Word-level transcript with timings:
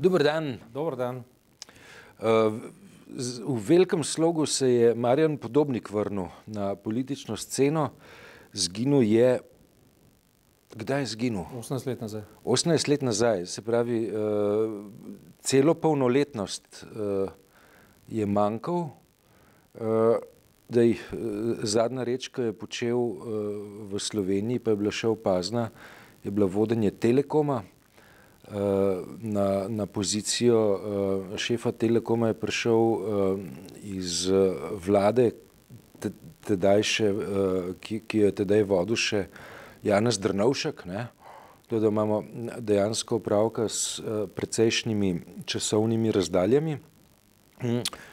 Dober 0.00 0.22
dan. 0.24 0.56
Dobar 0.72 0.96
dan. 0.96 1.16
Uh, 2.16 2.56
V 3.44 3.58
velikem 3.68 4.04
slogu 4.04 4.46
se 4.46 4.68
je 4.70 4.94
Marjan 4.94 5.36
Podobnik 5.36 5.90
vrnil 5.90 6.30
na 6.46 6.72
politično 6.74 7.36
sceno. 7.36 7.90
Zginil 8.52 9.02
je, 9.02 9.40
kdaj 10.72 11.00
je 11.00 11.06
zginil? 11.06 11.44
18 11.52 11.86
let 11.86 12.00
nazaj. 12.00 12.22
18 12.44 12.88
let 12.88 13.02
nazaj, 13.02 13.44
se 13.46 13.62
pravi, 13.62 13.98
uh, 14.08 14.88
celo 15.42 15.74
polnoletnost 15.74 16.86
uh, 16.86 17.28
je 18.08 18.26
manjkal. 18.26 18.88
Uh, 19.74 20.16
dej, 20.68 20.96
uh, 20.96 21.60
zadnja 21.60 22.06
reč, 22.08 22.30
ki 22.30 22.48
je 22.48 22.56
počel 22.56 22.96
v 23.90 24.00
Sloveniji, 24.00 24.62
pa 24.64 24.72
je 24.72 24.80
bila 24.80 24.94
še 24.94 25.12
opazna, 25.12 25.68
je 26.24 26.32
bila 26.32 26.48
vodenje 26.48 26.94
Telekoma. 26.94 27.60
Uh, 28.50 29.06
na, 29.22 29.68
na 29.68 29.86
pozicijo 29.86 30.58
uh, 30.58 31.36
šefa 31.38 31.70
Telekoma 31.72 32.32
je 32.32 32.34
prišel 32.34 32.74
uh, 32.74 33.38
iz 33.82 34.26
vlade, 34.86 35.30
te- 36.02 36.10
tedaj 36.42 36.82
še, 36.82 37.08
ki, 37.78 38.00
ki 38.08 38.24
je 38.24 38.30
tedaj 38.42 38.64
vodil 38.66 38.98
še 38.98 39.26
Janez 39.86 40.18
Drnovšek. 40.18 40.82
Ne? 40.88 41.06
To, 41.70 41.78
da 41.78 41.92
imamo 41.92 42.24
dejansko 42.58 43.20
opravka 43.20 43.68
s 43.68 44.00
precejšnjimi 44.34 45.44
časovnimi 45.46 46.10
razdaljami. 46.10 46.78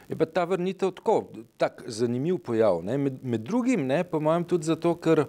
Je 0.09 0.15
pa 0.19 0.25
ta 0.25 0.43
vrnitev 0.43 0.91
tako, 0.91 1.21
tak 1.57 1.83
zanimiv 1.87 2.37
pojav. 2.43 2.83
Ne? 2.83 2.97
Med, 2.97 3.23
med 3.23 3.41
drugim, 3.47 3.87
ne, 3.87 4.03
po 4.03 4.19
mojem, 4.19 4.43
tudi 4.43 4.67
zato, 4.67 4.93
ker 4.99 5.25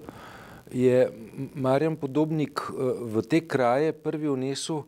je 0.73 1.09
Marjan 1.55 1.97
Podobnik 1.97 2.61
eh, 2.61 2.93
v 3.15 3.23
te 3.23 3.41
kraje 3.41 3.93
prvi 3.93 4.29
vnesel 4.29 4.85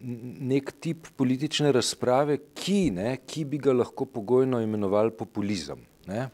nek 0.00 0.72
tip 0.80 1.08
politične 1.16 1.72
razprave, 1.72 2.38
ki, 2.54 2.90
ne, 2.94 3.16
ki 3.26 3.44
bi 3.48 3.60
ga 3.62 3.74
lahko 3.76 4.06
pogojno 4.06 4.60
imenovali 4.62 5.14
populizem. 5.18 5.82
Ne? 6.06 6.28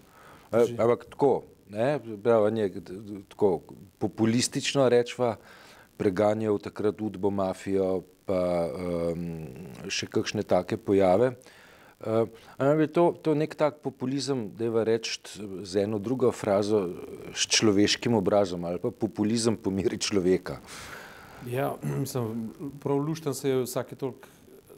Ampak 0.53 1.09
tako, 1.12 1.33
ne, 1.70 1.98
prav, 2.23 2.48
on 2.48 2.56
je 2.56 2.69
t- 2.73 2.81
t- 2.81 3.23
tako 3.28 3.61
populistično 3.98 4.89
rečva, 4.89 5.37
preganjal 5.98 6.59
takrat 6.62 7.00
udbo 7.03 7.31
mafijo, 7.31 8.03
pa 8.28 8.69
um, 8.69 9.25
še 9.89 10.06
kakšne 10.06 10.45
take 10.47 10.77
pojave. 10.77 11.33
Uh, 11.98 12.28
je 12.78 12.87
to, 12.95 13.11
to 13.22 13.34
nek 13.34 13.56
tak 13.59 13.81
populizem, 13.83 14.53
da 14.55 14.69
je 14.69 14.84
reči 14.87 15.19
z 15.67 15.83
eno 15.83 15.98
drugo 15.98 16.31
frazo, 16.31 16.84
s 17.34 17.48
človeškim 17.50 18.15
obrazom 18.15 18.65
ali 18.65 18.78
pa 18.78 18.93
populizem 18.95 19.56
pomiri 19.59 19.98
človeka. 19.98 20.61
Ja, 21.47 21.77
mislim, 22.00 22.50
prav 22.81 22.97
lušten 22.97 23.34
se 23.34 23.50
je 23.50 23.62
vsake 23.62 23.97
toliko 23.97 24.28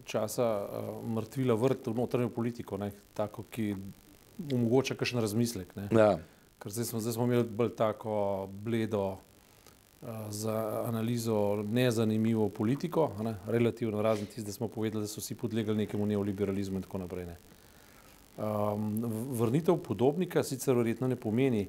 časa 0.05 0.66
uh, 0.66 1.08
mrtvila 1.08 1.55
vrt 1.55 1.86
v 1.86 1.94
notranjo 1.94 2.28
politiko, 2.28 2.77
ne, 2.77 2.91
tako, 3.14 3.44
ki 3.50 3.75
omogoča 4.53 4.94
kakšen 4.94 5.20
razmislek. 5.20 5.75
Ne. 5.77 5.88
Ja. 5.94 6.12
Ker 6.61 6.72
zdaj 6.72 6.91
smo, 6.91 7.00
zdaj 7.00 7.16
smo 7.16 7.28
imeli 7.28 7.44
bolj 7.44 7.75
tako 7.77 8.48
bledo 8.64 9.05
uh, 9.12 10.08
za 10.31 10.84
analizo 10.88 11.62
nezanimivo 11.62 12.48
politiko, 12.48 13.11
ne, 13.22 13.36
relativno 13.47 14.03
razen 14.03 14.27
tisti, 14.27 14.48
da 14.48 14.53
smo 14.53 14.69
povedali, 14.69 15.05
da 15.05 15.08
so 15.08 15.20
vsi 15.20 15.34
podlegali 15.34 15.84
nekemu 15.84 16.06
neoliberalizmu 16.06 16.81
in 16.81 16.88
tako 16.88 17.05
naprej. 17.05 17.27
Ne. 17.31 17.36
Um, 18.41 19.05
vrnitev 19.36 19.77
podobnika 19.84 20.42
sicer 20.42 20.75
verjetno 20.77 21.08
ne 21.08 21.16
pomeni 21.16 21.69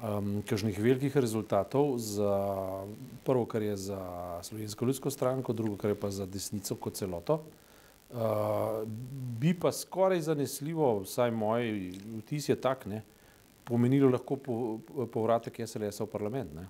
um, 0.00 0.42
kakšnih 0.42 0.78
velikih 0.78 1.16
rezultatov 1.16 1.98
za 1.98 2.32
prvo, 3.22 3.44
kar 3.44 3.62
je 3.62 3.76
za 3.76 4.00
Slovensko 4.42 4.84
ljudsko 4.84 5.10
stranko, 5.10 5.52
drugo, 5.52 5.76
kar 5.76 5.90
je 5.90 5.96
pa 5.96 6.10
za 6.10 6.26
desnico 6.26 6.74
kot 6.76 6.94
celoto. 6.94 7.42
Uh, 8.08 8.88
bi 9.38 9.52
pa 9.54 9.68
skoraj 9.68 10.20
zanesljivo, 10.22 11.00
vsaj 11.00 11.30
moj 11.30 11.92
vtis 12.18 12.48
je 12.48 12.56
tak, 12.56 12.86
ne, 12.86 13.02
pomenilo 13.64 14.08
lahko 14.08 14.36
po, 14.36 14.54
povratek 15.06 15.60
SLS-a 15.60 16.04
v 16.04 16.08
parlament. 16.08 16.54
Ne. 16.54 16.64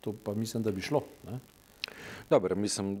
To 0.00 0.12
pa 0.14 0.34
mislim, 0.34 0.62
da 0.62 0.70
bi 0.70 0.80
šlo. 0.80 1.02
Ne. 1.24 1.40
Dobro, 2.30 2.56
mislim, 2.56 3.00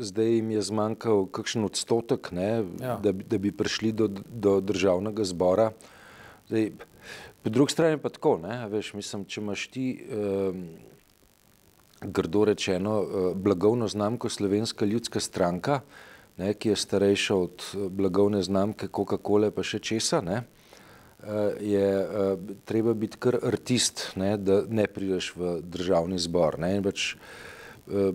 zdaj 0.00 0.26
jim 0.30 0.50
je 0.50 0.62
zmanjkal 0.62 1.26
kakšen 1.26 1.64
odstotek, 1.64 2.32
ne, 2.32 2.48
Ja. 2.80 2.96
da, 2.96 3.12
bi- 3.12 3.24
da 3.24 3.38
bi 3.38 3.52
prišli 3.52 3.92
do, 3.92 4.08
do 4.26 4.60
državnega 4.60 5.24
zbora. 5.24 5.70
Zdaj, 6.48 6.70
po 7.46 7.50
drugi 7.50 7.72
strani 7.72 7.98
pa 8.02 8.08
tako, 8.08 8.40
ne, 8.42 8.64
veš, 8.66 8.88
mislim, 8.98 9.24
če 9.30 9.40
imaš 9.40 9.68
ti 9.70 9.84
um, 10.02 10.64
grdo 12.02 12.40
rečeno 12.44 12.94
uh, 12.98 13.26
blagovno 13.38 13.86
znamko 13.88 14.28
Slovenska 14.28 14.84
ljudska 14.84 15.20
stranka, 15.22 15.76
ne, 16.36 16.48
ki 16.58 16.72
je 16.72 16.76
starejša 16.76 17.36
od 17.36 17.62
eh, 17.62 17.84
blagovne 17.88 18.42
znamke 18.42 18.88
Coca-Cola 18.88 19.52
pa 19.54 19.62
še 19.62 19.78
česa, 19.78 20.18
ne, 20.26 20.40
eh, 20.42 21.62
je 21.70 21.86
eh, 21.86 22.50
treba 22.66 22.94
biti 22.98 23.20
kar 23.22 23.38
artist, 23.38 24.02
ne, 24.18 24.34
da 24.36 24.64
ne 24.66 24.88
prideš 24.90 25.30
v 25.36 25.52
državni 25.62 26.18
zbor. 26.18 26.58
Ne, 26.58 26.72
in 26.80 26.82
pač, 26.82 27.12
eh, 27.86 28.10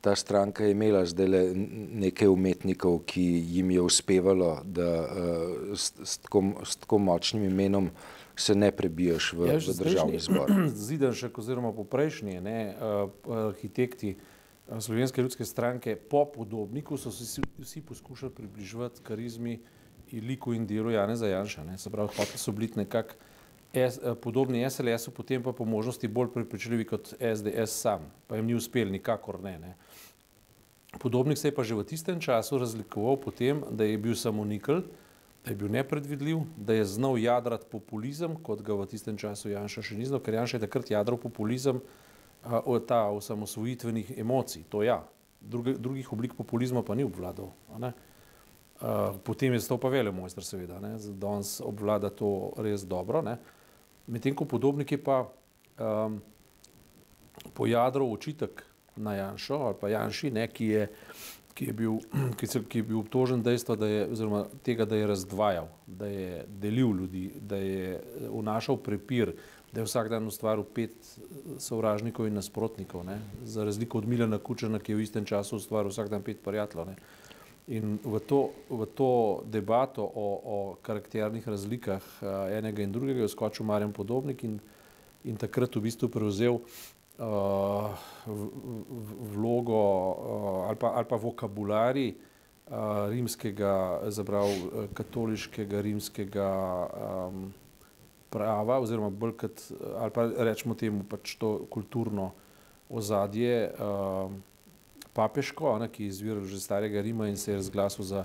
ta 0.00 0.16
stranka 0.16 0.64
je 0.64 0.72
imela 0.72 1.04
zdaj 1.06 1.28
le 1.28 1.42
nekaj 2.06 2.32
umetnikov, 2.32 3.02
ki 3.04 3.26
jim 3.52 3.76
je 3.76 3.84
uspevalo, 3.84 4.54
da 4.64 4.88
eh, 5.04 5.76
s, 5.76 5.92
s, 6.00 6.18
tako, 6.24 6.44
s 6.64 6.80
tako 6.80 7.02
močnim 7.04 7.44
imenom 7.52 7.92
se 8.36 8.54
ne 8.54 8.70
prebiješ 8.72 9.32
v, 9.32 9.48
Ja, 9.48 9.58
v 9.58 9.74
državni 9.78 10.18
zbor. 10.18 10.52
Zidanšek 10.88 11.38
oziroma 11.38 11.72
poprejšnji 11.72 12.40
ne, 12.40 12.58
uh, 12.74 13.10
arhitekti 13.50 14.14
uh, 14.16 14.80
Slovenske 14.80 15.22
ljudske 15.22 15.44
stranke 15.44 15.96
po 15.96 16.24
podobniku 16.34 16.96
so 16.96 17.10
se 17.10 17.24
vsi, 17.24 17.42
vsi 17.58 17.80
poskušali 17.80 18.32
približevati 18.32 19.02
karizmi 19.02 19.60
in 20.10 20.26
liku 20.26 20.54
in 20.54 20.66
delu 20.66 20.90
Janeza 20.90 21.26
Janša. 21.26 21.64
Ne. 21.64 21.78
Se 21.78 21.90
pravi, 21.90 22.08
hoteli 22.16 22.38
so 22.38 22.52
biti 22.52 22.78
nekako 22.78 23.14
S, 23.72 23.98
eh, 24.02 24.14
podobni 24.14 24.70
SLS-u, 24.70 25.10
potem 25.10 25.42
pa 25.42 25.52
po 25.52 25.64
možnosti 25.64 26.08
bolj 26.08 26.32
prepričljivi 26.32 26.84
kot 26.84 27.14
SDS 27.20 27.70
sam. 27.80 28.10
Pa 28.26 28.36
jim 28.36 28.46
ni 28.46 28.54
uspel, 28.54 28.90
nikakor 28.90 29.40
ne. 29.42 29.58
ne. 29.58 29.74
Podobnik 30.98 31.38
se 31.38 31.48
je 31.48 31.54
pa 31.54 31.62
že 31.62 31.74
v 31.74 31.84
tistem 31.84 32.20
času 32.20 32.58
razlikoval 32.58 33.16
po 33.16 33.30
tem, 33.30 33.62
da 33.70 33.84
je 33.84 33.98
bil 33.98 34.14
samo 34.14 34.44
nikl, 34.44 34.82
da 35.44 35.50
je 35.50 35.56
bil 35.56 35.70
nepredvidljiv, 35.72 36.38
da 36.56 36.74
je 36.76 36.84
znal 36.84 37.18
jadrati 37.18 37.66
populizem, 37.70 38.36
kot 38.44 38.62
ga 38.62 38.76
v 38.76 38.86
tistem 38.90 39.16
času 39.16 39.50
Janša 39.50 39.82
še 39.82 39.96
ni 39.96 40.08
znal, 40.08 40.20
ker 40.20 40.36
Janša 40.36 40.58
je 40.58 40.66
takrat 40.66 40.90
jadral 40.92 41.18
populizem, 41.20 41.80
a, 42.44 42.60
o, 42.60 42.78
ta 42.80 43.08
osamosvojitvenih 43.14 44.18
emocij, 44.20 44.68
to 44.68 44.84
ja, 44.84 45.02
Druge, 45.40 45.72
drugih 45.72 46.12
oblik 46.12 46.34
populizma 46.36 46.82
pa 46.84 46.92
ni 46.94 47.04
obvladal. 47.04 47.48
a. 47.72 47.92
A, 48.80 49.12
Potem 49.24 49.52
je 49.56 49.60
stal 49.60 49.78
pa 49.80 49.88
vele 49.88 50.12
mojster, 50.12 50.44
seveda, 50.44 50.76
ne. 50.80 50.98
Danes 51.16 51.60
obvlada 51.64 52.10
to 52.12 52.52
res 52.60 52.84
dobro. 52.84 53.24
Medtem 54.06 54.36
ko 54.36 54.44
podobnik 54.44 54.92
je 54.92 54.98
pa 55.00 55.22
um, 55.80 56.20
pojadral 57.56 58.12
očitek 58.12 58.64
na 58.96 59.14
Janšo 59.16 59.54
ali 59.54 59.76
pa 59.80 59.88
Janši, 59.88 60.30
ne, 60.30 60.44
ki, 60.48 60.66
je, 60.66 60.88
ki, 61.60 61.66
je 61.66 61.72
bil, 61.76 62.00
ki, 62.40 62.48
se, 62.48 62.62
ki 62.64 62.80
je 62.80 62.88
bil 62.88 63.02
obtožen 63.02 63.44
dejstva, 63.44 63.76
da 63.76 63.88
je, 63.88 64.04
oziroma 64.08 64.44
tega, 64.64 64.88
da 64.88 64.96
je 64.96 65.06
razdvajal, 65.10 65.68
da 65.86 66.08
je 66.08 66.44
delil 66.62 66.94
ljudi, 66.96 67.24
da 67.36 67.60
je 67.60 68.00
vnašal 68.32 68.80
prepir, 68.80 69.34
da 69.72 69.82
je 69.82 69.86
vsak 69.86 70.08
dan 70.10 70.26
ustvaril 70.26 70.64
pet 70.64 70.96
sovražnikov 71.60 72.26
in 72.26 72.38
nasprotnikov, 72.40 73.04
ne, 73.06 73.20
za 73.44 73.64
razliko 73.68 74.00
od 74.00 74.08
Milana 74.08 74.40
Kučana, 74.40 74.80
ki 74.80 74.94
je 74.94 74.96
v 74.96 75.04
istem 75.04 75.28
času 75.28 75.60
ustvaril 75.60 75.92
vsak 75.92 76.08
dan 76.10 76.24
pet 76.24 76.40
prijateljev. 76.44 76.96
In 77.70 78.00
v 78.02 78.18
to, 78.26 78.40
v 78.70 78.86
to 78.98 79.10
debato 79.46 80.02
o, 80.02 80.28
o 80.42 80.56
karakternih 80.82 81.44
razlikah 81.46 82.02
a, 82.22 82.32
enega 82.56 82.82
in 82.82 82.90
drugega 82.90 83.22
je 83.22 83.30
skočil 83.30 83.68
Marjan 83.68 83.92
Podobnik 83.92 84.42
in, 84.48 84.56
in 85.22 85.36
takrat 85.38 85.76
v 85.76 85.84
bistvu 85.84 86.08
prevzel 86.10 86.58
vlogo 89.32 89.76
uh, 89.76 90.68
ali, 90.68 90.76
pa, 90.80 90.92
ali 90.96 91.08
pa 91.08 91.16
vokabularij 91.16 92.14
uh, 92.14 93.08
rimskega, 93.12 94.00
zabrav 94.08 94.48
katoliškega 94.94 95.80
rimskega 95.80 96.50
um, 96.88 97.52
prava, 98.30 98.78
oziroma 98.80 99.10
bolj 99.10 99.36
kot, 99.36 99.64
ali 99.98 100.14
pa 100.14 100.28
rečemo 100.48 100.74
temu 100.74 101.04
pač 101.04 101.34
to 101.36 101.66
kulturno 101.70 102.30
ozadje 102.88 103.68
uh, 103.68 104.32
papeško, 105.12 105.78
ne, 105.78 105.88
ki 105.92 106.04
je 106.04 106.14
izviral 106.14 106.44
že 106.44 106.60
starega 106.60 107.02
Rima 107.02 107.28
in 107.28 107.36
se 107.36 107.52
je 107.52 107.56
razglasil 107.60 108.04
za, 108.04 108.24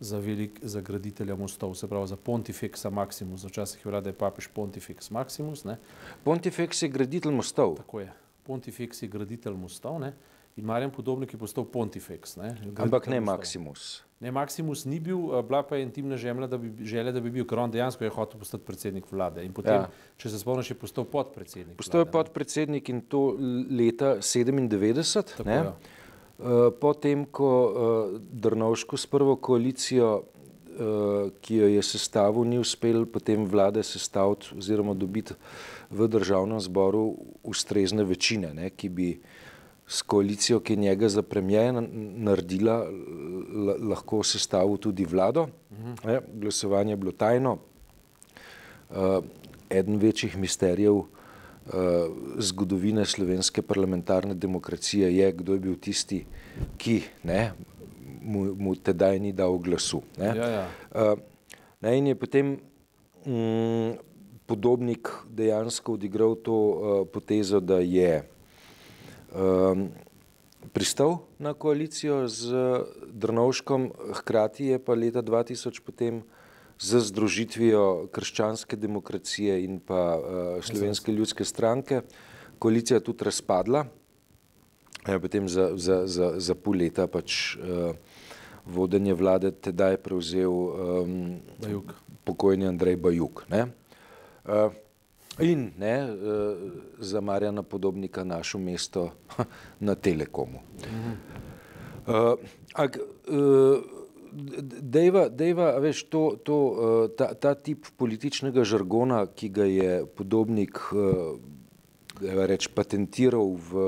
za 0.00 0.18
velik 0.18 0.60
za 0.62 0.80
graditelja 0.80 1.36
mostov, 1.36 1.74
se 1.74 1.88
pravi 1.88 2.06
za 2.06 2.16
Pontifexa 2.16 2.90
Maximus, 2.90 3.44
včasih 3.44 3.80
je 3.80 3.84
bila, 3.84 4.00
da 4.00 4.08
je 4.08 4.14
papež 4.14 4.48
Pontifex 4.48 5.10
Maximus, 5.10 5.64
ne, 5.64 5.76
Pontifex 6.24 6.82
je 6.82 6.88
graditelj 6.88 7.32
mostov. 7.32 7.76
tako 7.76 8.00
je. 8.00 8.12
Pontifex 8.42 9.02
je 9.02 9.08
graditelj 9.08 9.52
mostov, 9.54 10.00
ne, 10.00 10.14
in 10.56 10.64
Marjan 10.64 10.90
Podobnik 10.90 11.32
je 11.32 11.38
postal 11.38 11.64
Pontifex. 11.64 12.36
Ne, 12.36 12.56
Ampak 12.76 13.06
ne 13.06 13.20
mostov. 13.20 13.36
Maximus. 13.36 14.02
Ne, 14.20 14.30
Maximus 14.30 14.84
ni 14.84 15.00
bil, 15.00 15.16
a, 15.30 15.42
bila 15.42 15.62
pa 15.62 15.76
je 15.76 15.82
intimna 15.82 16.16
želja, 16.16 16.46
da 16.46 16.58
bi, 16.58 16.84
želja, 16.84 17.12
da 17.12 17.20
bi 17.20 17.30
bil, 17.30 17.46
ker 17.46 17.58
on 17.58 17.70
dejansko 17.70 18.04
je 18.04 18.10
hotel 18.10 18.38
postati 18.38 18.64
predsednik 18.64 19.04
vlade. 19.12 19.44
In 19.44 19.52
potem, 19.52 19.74
Ja. 19.74 19.88
če 20.16 20.28
se 20.28 20.38
spomniš, 20.38 20.70
je 20.70 20.76
postal 20.76 21.04
podpredsednik. 21.04 21.76
Postal 21.76 22.00
je 22.00 22.10
podpredsednik 22.12 22.88
in 22.88 23.00
to 23.00 23.36
leta 23.70 24.16
97. 24.16 25.22
Tako, 25.36 25.48
ne. 25.48 25.54
ja. 25.54 25.72
Potem, 26.80 27.24
ko 27.24 27.50
Drnovško 28.32 28.96
s 28.96 29.06
prvo 29.06 29.36
koalicijo, 29.36 30.22
ki 31.40 31.56
jo 31.56 31.68
je 31.68 31.82
sestavil, 31.84 32.46
ni 32.48 32.58
uspel 32.58 33.04
potem 33.06 33.44
vlade 33.44 33.82
sestaviti 33.84 34.54
oziroma 34.56 34.94
dobiti 34.94 35.34
v 35.90 36.08
državnem 36.08 36.60
zboru 36.60 37.18
ustrezne 37.44 38.04
večine, 38.04 38.54
ne, 38.54 38.70
ki 38.70 38.88
bi 38.88 39.10
s 39.90 40.02
koalicijo, 40.02 40.60
ki 40.60 40.72
je 40.72 40.82
njega 40.86 41.08
za 41.08 41.22
premijer 41.22 41.74
naredila, 41.90 42.86
lahko 43.90 44.22
sestavil 44.22 44.78
tudi 44.78 45.04
vlado. 45.04 45.48
Ne, 46.04 46.20
glasovanje 46.32 46.92
je 46.92 46.96
bilo 46.96 47.12
tajno. 47.12 47.58
Eden 49.70 49.98
večjih 49.98 50.38
misterijev 50.38 51.02
zgodovine 52.38 53.04
slovenske 53.06 53.62
parlamentarne 53.62 54.34
demokracije 54.34 55.16
je, 55.16 55.32
kdo 55.32 55.54
je 55.54 55.60
bil 55.60 55.76
tisti, 55.76 56.24
ki 56.78 57.02
ne, 57.22 57.52
mu, 58.22 58.54
mu 58.54 58.74
tedaj 58.74 59.20
ni 59.20 59.32
dal 59.32 59.58
glasu. 59.58 60.02
Ne. 60.18 60.32
Ja, 60.36 60.48
ja. 60.48 60.66
Ne, 61.80 61.96
in 61.98 62.10
je 62.10 62.14
potem 62.18 62.58
mm, 63.26 63.96
podobnik 64.46 65.08
dejansko 65.30 65.94
odigral 65.94 66.34
to 66.42 66.52
uh, 66.52 67.06
potezo, 67.12 67.60
da 67.60 67.78
je 67.78 68.24
um, 69.32 69.88
pristal 70.72 71.18
na 71.38 71.54
koalicijo 71.54 72.28
z 72.28 72.52
Drnovškom, 73.06 73.90
hkrati 74.20 74.74
je 74.74 74.78
pa 74.78 74.94
leta 74.94 75.22
2000 75.22 75.80
potem 75.86 76.22
z 76.80 77.00
združitvijo 77.04 78.08
krščanske 78.12 78.76
demokracije 78.76 79.58
in 79.64 79.80
pa 79.84 80.16
uh, 80.16 80.64
slovenske 80.64 81.12
ljudske 81.12 81.44
stranke 81.44 82.00
koalicija 82.58 83.00
tudi 83.00 83.24
razpadla. 83.24 83.84
Je 85.08 85.20
potem 85.20 85.48
za, 85.48 85.70
za, 85.76 86.06
za, 86.06 86.32
za 86.36 86.54
pol 86.54 86.80
leta 86.80 87.06
pač 87.06 87.56
uh, 87.56 87.92
vodenje 88.66 89.14
vlade 89.16 89.50
tedaj 89.50 89.96
prevzel 90.04 90.52
um, 90.52 91.40
pokojni 92.24 92.68
Andrej 92.68 92.96
Bajuk. 92.96 93.44
Ne? 93.48 93.66
Uh, 94.44 94.72
in 95.40 95.70
ne, 95.78 95.94
uh, 96.04 96.72
za 96.98 97.20
Marjana 97.20 97.62
podobnika 97.62 98.24
našo 98.24 98.58
mesto 98.58 99.10
na 99.86 99.94
Telekomu. 99.94 100.60
Uh, 102.06 102.36
ak, 102.74 102.96
uh, 103.28 103.99
dejva, 104.32 105.28
dejva, 105.28 105.72
veš, 105.82 106.04
to, 106.12 106.22
to, 106.44 106.56
uh, 106.56 107.06
ta, 107.16 107.32
ta 107.34 107.54
tip 107.54 107.88
političnega 108.00 108.64
žargona, 108.64 109.24
ki 109.26 109.48
ga 109.54 109.66
je 109.68 109.92
podobnik 110.16 110.80
uh, 110.92 111.36
reč, 112.20 112.68
patentiral 112.68 113.56
v 113.56 113.84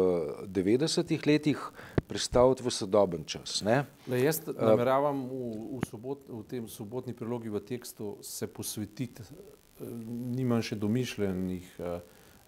90-ih 0.48 1.26
letih, 1.28 1.60
predstaviti 2.08 2.64
v 2.64 2.72
sodoben 2.72 3.24
čas. 3.28 3.60
Ne? 3.64 3.84
Le 4.08 4.22
jaz 4.22 4.42
nameravam 4.48 5.26
v, 5.28 5.40
v, 5.78 5.80
sobot, 5.88 6.24
v 6.28 6.42
tem 6.48 6.68
sobotni 6.68 7.16
prilogi 7.16 7.52
v 7.52 7.60
tekstu 7.60 8.16
se 8.24 8.48
posvetiti, 8.48 9.24
nimam 10.36 10.62
še 10.64 10.78
domišljenih 10.80 11.76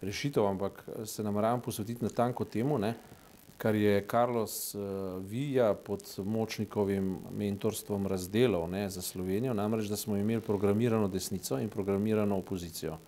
rešitev, 0.05 0.47
ampak 0.47 0.85
se 1.08 1.25
nameravam 1.25 1.61
posvetiti 1.64 2.05
na 2.05 2.12
tanko 2.12 2.44
temu, 2.44 2.79
ne? 2.79 2.94
Kar 3.64 3.75
je 3.75 4.06
Carlos 4.11 4.75
Vija 5.25 5.75
pod 5.75 6.02
močnikovim 6.25 7.16
mentorstvom 7.32 8.06
razdelal 8.06 8.69
ne, 8.70 8.90
za 8.90 9.02
Slovenijo, 9.02 9.55
namreč 9.55 9.88
da 9.88 9.96
smo 9.96 10.16
imeli 10.16 10.44
programirano 10.44 11.08
desnico 11.08 11.56
in 11.58 11.70
programirano 11.72 12.37
opozicijo. 12.37 12.99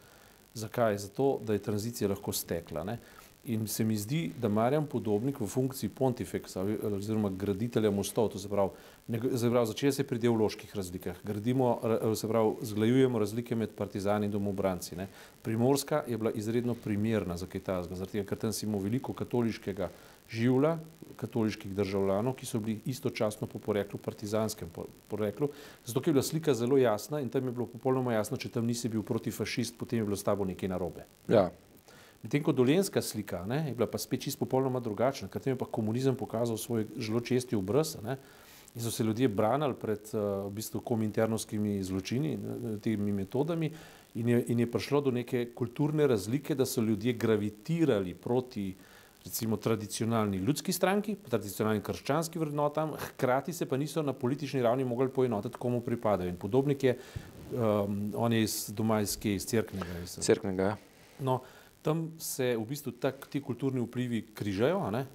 Zakaj? 0.55 0.97
Zato, 0.99 1.41
da 1.45 1.53
je 1.53 1.59
tranzicija 1.59 2.09
lahko 2.09 2.33
stekla. 2.33 2.85
Ne? 2.85 2.97
In 3.45 3.67
se 3.69 3.85
mi 3.85 3.97
zdi, 3.97 4.33
da 4.41 4.49
Marjan 4.49 4.87
Podobnik 4.87 5.41
v 5.41 5.47
funkciji 5.47 5.93
pontifeksa 5.93 6.65
oziroma 6.97 7.29
graditelja 7.31 7.91
mostov, 7.91 8.33
to 8.33 8.39
se 8.39 8.49
pravi, 8.49 8.73
pravi 9.13 9.67
začne 9.67 9.93
se 9.93 10.09
pri 10.09 10.17
ideoloških 10.19 10.73
razlikah, 10.77 11.21
gradimo, 11.25 11.77
se 12.17 12.29
pravi, 12.29 12.57
zglajujemo 12.63 13.19
razlike 13.19 13.55
med 13.55 13.77
partizani 13.77 14.27
in 14.27 14.33
domobranci. 14.33 14.97
Ne? 14.97 15.07
Primorska 15.43 16.03
je 16.09 16.17
bila 16.19 16.33
izredno 16.33 16.75
primerna 16.75 17.37
za 17.37 17.47
tazga, 17.47 17.95
zaradi 17.95 18.13
tega, 18.19 18.29
ker 18.29 18.39
tam 18.39 18.53
si 18.53 18.67
imel 18.67 18.81
veliko 18.89 19.13
katoliškega 19.13 19.91
življa, 20.29 20.77
katoliških 21.17 21.75
državljanov, 21.75 22.35
ki 22.37 22.47
so 22.47 22.61
bili 22.61 22.81
istočasno 22.85 23.47
po 23.47 23.59
poreklu 23.59 23.99
partizanskem 23.99 24.69
poreklu, 25.09 25.49
zato 25.85 26.11
je 26.11 26.13
bila 26.13 26.23
slika 26.23 26.55
zelo 26.55 26.79
jasna 26.79 27.21
in 27.21 27.29
tam 27.29 27.47
je 27.47 27.53
bilo 27.53 27.67
popolnoma 27.67 28.13
jasno, 28.13 28.37
če 28.37 28.49
tam 28.49 28.67
nisi 28.67 28.89
bil 28.89 29.03
protifašist, 29.03 29.79
potem 29.79 29.99
je 29.99 30.05
bilo 30.05 30.17
s 30.17 30.25
tabo 30.25 30.45
nekaj 30.45 30.69
narobe. 30.69 31.07
Ja. 31.29 31.51
Medtem 32.23 32.43
ko 32.43 32.53
dolenska 32.53 33.03
slika 33.03 33.45
ne, 33.47 33.69
je 33.69 33.75
bila 33.75 33.89
pa 33.91 33.99
spet 33.99 34.27
čisto 34.27 34.45
popolnoma 34.45 34.81
drugačna, 34.81 35.29
ker 35.29 35.43
tam 35.43 35.55
je 35.55 35.61
pa 35.61 35.69
komunizem 35.71 36.17
pokazal 36.17 36.57
svoj 36.57 36.87
zelo 36.97 37.21
česti 37.21 37.57
obraz 37.57 37.97
ne, 38.03 38.19
in 38.75 38.83
so 38.83 38.91
se 38.91 39.05
ljudje 39.05 39.29
branili 39.29 39.75
pred 39.81 40.11
uh, 40.13 40.47
v 40.47 40.51
bistvu 40.59 40.81
kominternovskimi 40.85 41.79
zločini, 41.85 42.37
temi 42.85 43.13
metodami 43.13 43.71
in 44.15 44.29
je, 44.29 44.43
in 44.53 44.61
je 44.61 44.71
prišlo 44.71 45.01
do 45.01 45.11
neke 45.11 45.47
kulturne 45.55 46.07
razlike, 46.07 46.55
da 46.55 46.67
so 46.67 46.81
ljudje 46.81 47.13
gravitirali 47.13 48.15
proti 48.15 48.75
uh, 48.75 48.96
recimo 49.27 49.57
tradicionalni 49.57 50.39
ljudski 50.39 50.73
stranki, 50.73 51.17
tradicionalnim 51.29 51.83
krščanskim 51.83 52.41
vrednotam, 52.41 52.95
hkrati 53.09 53.53
se 53.53 53.67
pa 53.67 53.77
niso 53.77 54.03
na 54.03 54.13
politični 54.13 54.63
ravni 54.63 54.85
mogli 54.85 55.09
poenotiti, 55.09 55.59
komu 55.59 55.81
pripadajo. 55.81 56.31
In 56.31 56.37
podobnik 56.37 56.85
je, 56.85 56.97
um, 57.53 58.13
on 58.15 58.33
je 58.33 58.43
iz 58.43 58.57
doma 58.71 59.01
iz 59.03 59.19
iz 59.25 59.47
crknega. 59.47 59.99
Iz, 60.05 60.19
crknega, 60.23 60.63
ja. 60.63 60.77
No, 61.21 61.41
tam 61.83 62.13
se 62.19 62.55
v 62.57 62.65
bistvu 62.67 62.93
tak, 63.03 63.27
ti 63.31 63.43
kulturni 63.43 63.83
vplivi 63.83 64.23
križajo 64.35 64.91
ne? 64.91 65.07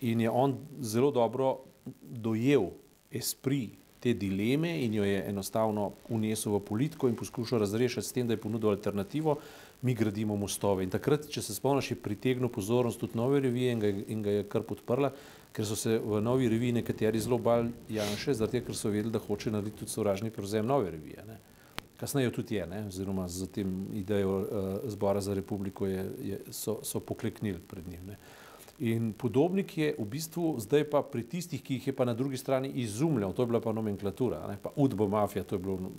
in 0.00 0.20
je 0.20 0.30
on 0.30 0.54
zelo 0.80 1.10
dobro 1.10 1.58
dojel 2.02 2.70
esprit 3.10 3.74
te 4.00 4.12
dileme 4.14 4.70
in 4.84 4.94
jo 4.94 5.04
je 5.04 5.24
enostavno 5.28 5.92
unesel 6.08 6.54
v 6.54 6.60
politiko 6.64 7.08
in 7.08 7.16
poskušal 7.16 7.58
razrešiti 7.58 8.06
s 8.06 8.12
tem, 8.12 8.26
da 8.26 8.36
je 8.36 8.40
ponudil 8.40 8.70
alternativo, 8.70 9.38
mi 9.82 9.94
gradimo 9.94 10.36
mostove. 10.36 10.84
In 10.84 10.90
takrat, 10.90 11.28
če 11.30 11.42
se 11.42 11.54
spomniš, 11.54 11.92
je 11.92 12.00
pritegnil 12.02 12.50
pozornost 12.50 12.98
tudi 13.00 13.18
nove 13.18 13.40
revije 13.40 13.72
in 13.72 13.82
ga, 13.82 13.90
in 14.14 14.22
ga 14.22 14.38
je 14.38 14.48
kar 14.50 14.64
podprla, 14.66 15.12
ker 15.54 15.66
so 15.66 15.76
se 15.78 15.98
v 16.02 16.22
novi 16.22 16.48
reviji 16.50 16.80
nekateri 16.80 17.20
zelo 17.22 17.38
bali 17.38 17.70
Janše, 17.94 18.34
zato 18.34 18.58
ker 18.64 18.76
so 18.76 18.90
vedeli, 18.90 19.14
da 19.14 19.22
hoče 19.22 19.54
narediti 19.54 19.84
tudi 19.84 19.94
sovražni 19.94 20.34
prevzem 20.34 20.66
nove 20.66 20.90
revije. 20.90 21.24
Ne. 21.28 21.38
Kasneje 21.98 22.30
tudi 22.30 22.54
je, 22.54 22.66
ne, 22.66 22.84
oziroma 22.86 23.26
z 23.28 23.48
tem 23.50 23.70
idejo 23.98 24.34
uh, 24.38 24.68
zbora 24.90 25.20
za 25.20 25.34
republiko 25.34 25.86
je, 25.86 26.04
je, 26.22 26.42
so, 26.54 26.78
so 26.82 27.00
pokleknili 27.00 27.58
pred 27.58 27.88
njim. 27.88 28.12
Ne. 28.12 28.18
In 28.78 29.10
podobnik 29.12 29.78
je 29.78 29.94
v 29.98 30.04
bistvu 30.06 30.52
zdaj 30.62 30.84
pa 30.90 31.02
pri 31.02 31.24
tistih, 31.26 31.62
ki 31.62 31.80
jih 31.80 31.88
je 31.90 31.96
pa 31.98 32.06
na 32.06 32.14
drugi 32.14 32.38
strani 32.38 32.70
izumljal, 32.82 33.32
to 33.34 33.42
je 33.42 33.50
bila 33.50 33.60
pa 33.60 33.74
nomenklatura, 33.74 34.44
ne, 34.46 34.58
pa 34.62 34.70
udbo 34.76 35.08
mafija, 35.08 35.42
to 35.42 35.58
je 35.58 35.62
bilo 35.62 35.90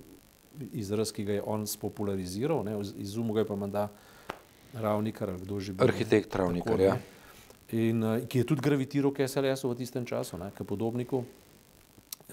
izraz, 0.73 1.11
ki 1.11 1.23
ga 1.23 1.39
je 1.39 1.43
on 1.45 1.67
spopulariziral, 1.67 2.63
ne, 2.63 2.77
izumil 2.97 3.39
ga 3.39 3.45
je 3.45 3.49
pa 3.49 3.55
menda 3.55 3.87
Ravnikar, 4.73 5.33
kdo 5.41 5.59
že 5.59 5.73
bil. 5.73 5.87
Arhitekt 5.87 6.35
Ravnikar, 6.35 6.79
ja. 6.79 6.97
In 7.73 8.03
uh, 8.03 8.17
ki 8.25 8.41
je 8.41 8.49
tudi 8.49 8.65
gravitiral 8.65 9.13
k 9.13 9.25
SLS-u 9.25 9.69
v 9.69 9.77
tistem 9.77 10.05
času, 10.05 10.37
ne, 10.37 10.51
k 10.53 10.65
podobniku. 10.65 11.23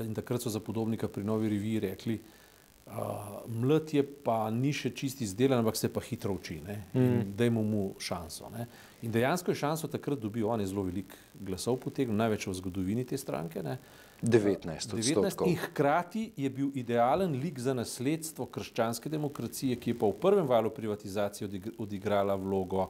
In 0.05 0.13
takrat 0.13 0.45
so 0.45 0.53
za 0.53 0.61
podobnika 0.61 1.09
pri 1.09 1.25
Novi 1.25 1.49
reviji 1.49 1.81
rekli, 1.89 2.17
uh, 2.21 3.41
mlad 3.49 3.93
je 3.93 4.05
pa 4.05 4.51
ni 4.53 4.73
še 4.77 4.93
čisti 4.93 5.25
izdelan, 5.25 5.65
ampak 5.65 5.77
se 5.77 5.89
pa 5.93 6.01
hitro 6.05 6.37
uči, 6.37 6.61
ne, 6.61 6.77
mm. 6.93 7.37
dajmo 7.37 7.65
mu 7.65 7.85
šanso. 8.01 8.53
Ne. 8.53 8.69
In 9.05 9.13
dejansko 9.13 9.53
je 9.53 9.61
šanso 9.61 9.89
takrat 9.89 10.21
dobil, 10.21 10.45
on 10.49 10.61
je 10.61 10.69
zelo 10.69 10.85
velik 10.85 11.17
glasov 11.41 11.81
potegnil, 11.81 12.17
največ 12.17 12.49
v 12.49 12.57
zgodovini 12.61 13.05
te 13.09 13.17
stranke, 13.17 13.65
ne. 13.65 13.79
19 14.23 14.95
odstotkov. 14.95 15.49
In 15.49 15.57
hkrati 15.57 16.31
je 16.37 16.51
bil 16.51 16.71
idealen 16.75 17.33
lik 17.41 17.59
za 17.59 17.75
nasledstvo 17.75 18.47
krščanske 18.47 19.09
demokracije, 19.13 19.77
ki 19.77 19.91
je 19.91 19.99
pa 19.99 20.09
v 20.09 20.17
prvem 20.21 20.47
valu 20.47 20.71
privatizacije 20.71 21.51
odigrala 21.79 22.35
vlogo 22.35 22.89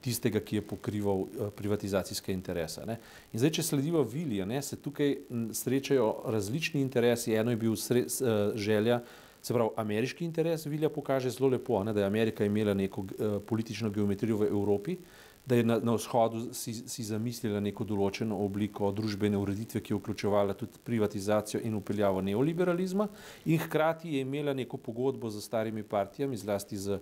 tistega, 0.00 0.40
ki 0.40 0.60
je 0.60 0.62
pokrival 0.62 1.24
uh, 1.24 1.48
privatizacijske 1.56 2.32
interese. 2.32 2.86
Ne. 2.86 3.00
In 3.32 3.42
zdaj, 3.42 3.56
če 3.58 3.66
slediva 3.66 4.04
Vilija, 4.06 4.46
ne, 4.46 4.62
se 4.62 4.78
tukaj 4.78 5.16
srečajo 5.52 6.12
različni 6.30 6.80
interesi. 6.80 7.34
Eno 7.34 7.50
je 7.50 7.58
bil 7.58 7.74
sre, 7.76 8.04
uh, 8.06 8.54
želja, 8.54 9.00
se 9.42 9.54
pravi, 9.54 9.74
ameriški 9.76 10.24
interes 10.24 10.66
Vilija 10.66 10.90
pokaže 10.90 11.30
zelo 11.34 11.50
lepo, 11.50 11.82
ne, 11.84 11.92
da 11.92 12.04
je 12.04 12.06
Amerika 12.06 12.46
imela 12.46 12.74
neko 12.74 13.00
uh, 13.00 13.40
politično 13.46 13.90
geometrijo 13.90 14.38
v 14.38 14.52
Evropi, 14.52 14.94
uh, 14.94 15.27
da 15.48 15.56
je 15.56 15.64
na, 15.64 15.78
na 15.82 15.94
vzhodu 15.96 16.52
si, 16.52 16.74
si 16.74 17.04
zamislila 17.04 17.60
neko 17.64 17.84
določeno 17.88 18.36
obliko 18.44 18.90
družbene 18.92 19.38
ureditve, 19.40 19.80
ki 19.80 19.94
je 19.94 19.98
vključevala 19.98 20.56
tudi 20.58 20.80
privatizacijo 20.84 21.62
in 21.64 21.78
upeljavo 21.78 22.20
neoliberalizma, 22.26 23.08
in 23.48 23.62
hkrati 23.64 24.12
je 24.16 24.26
imela 24.26 24.52
neko 24.54 24.76
pogodbo 24.76 25.30
z 25.32 25.40
starimi 25.40 25.82
partijami, 25.82 26.36
zlasti 26.36 26.76
z, 26.76 27.00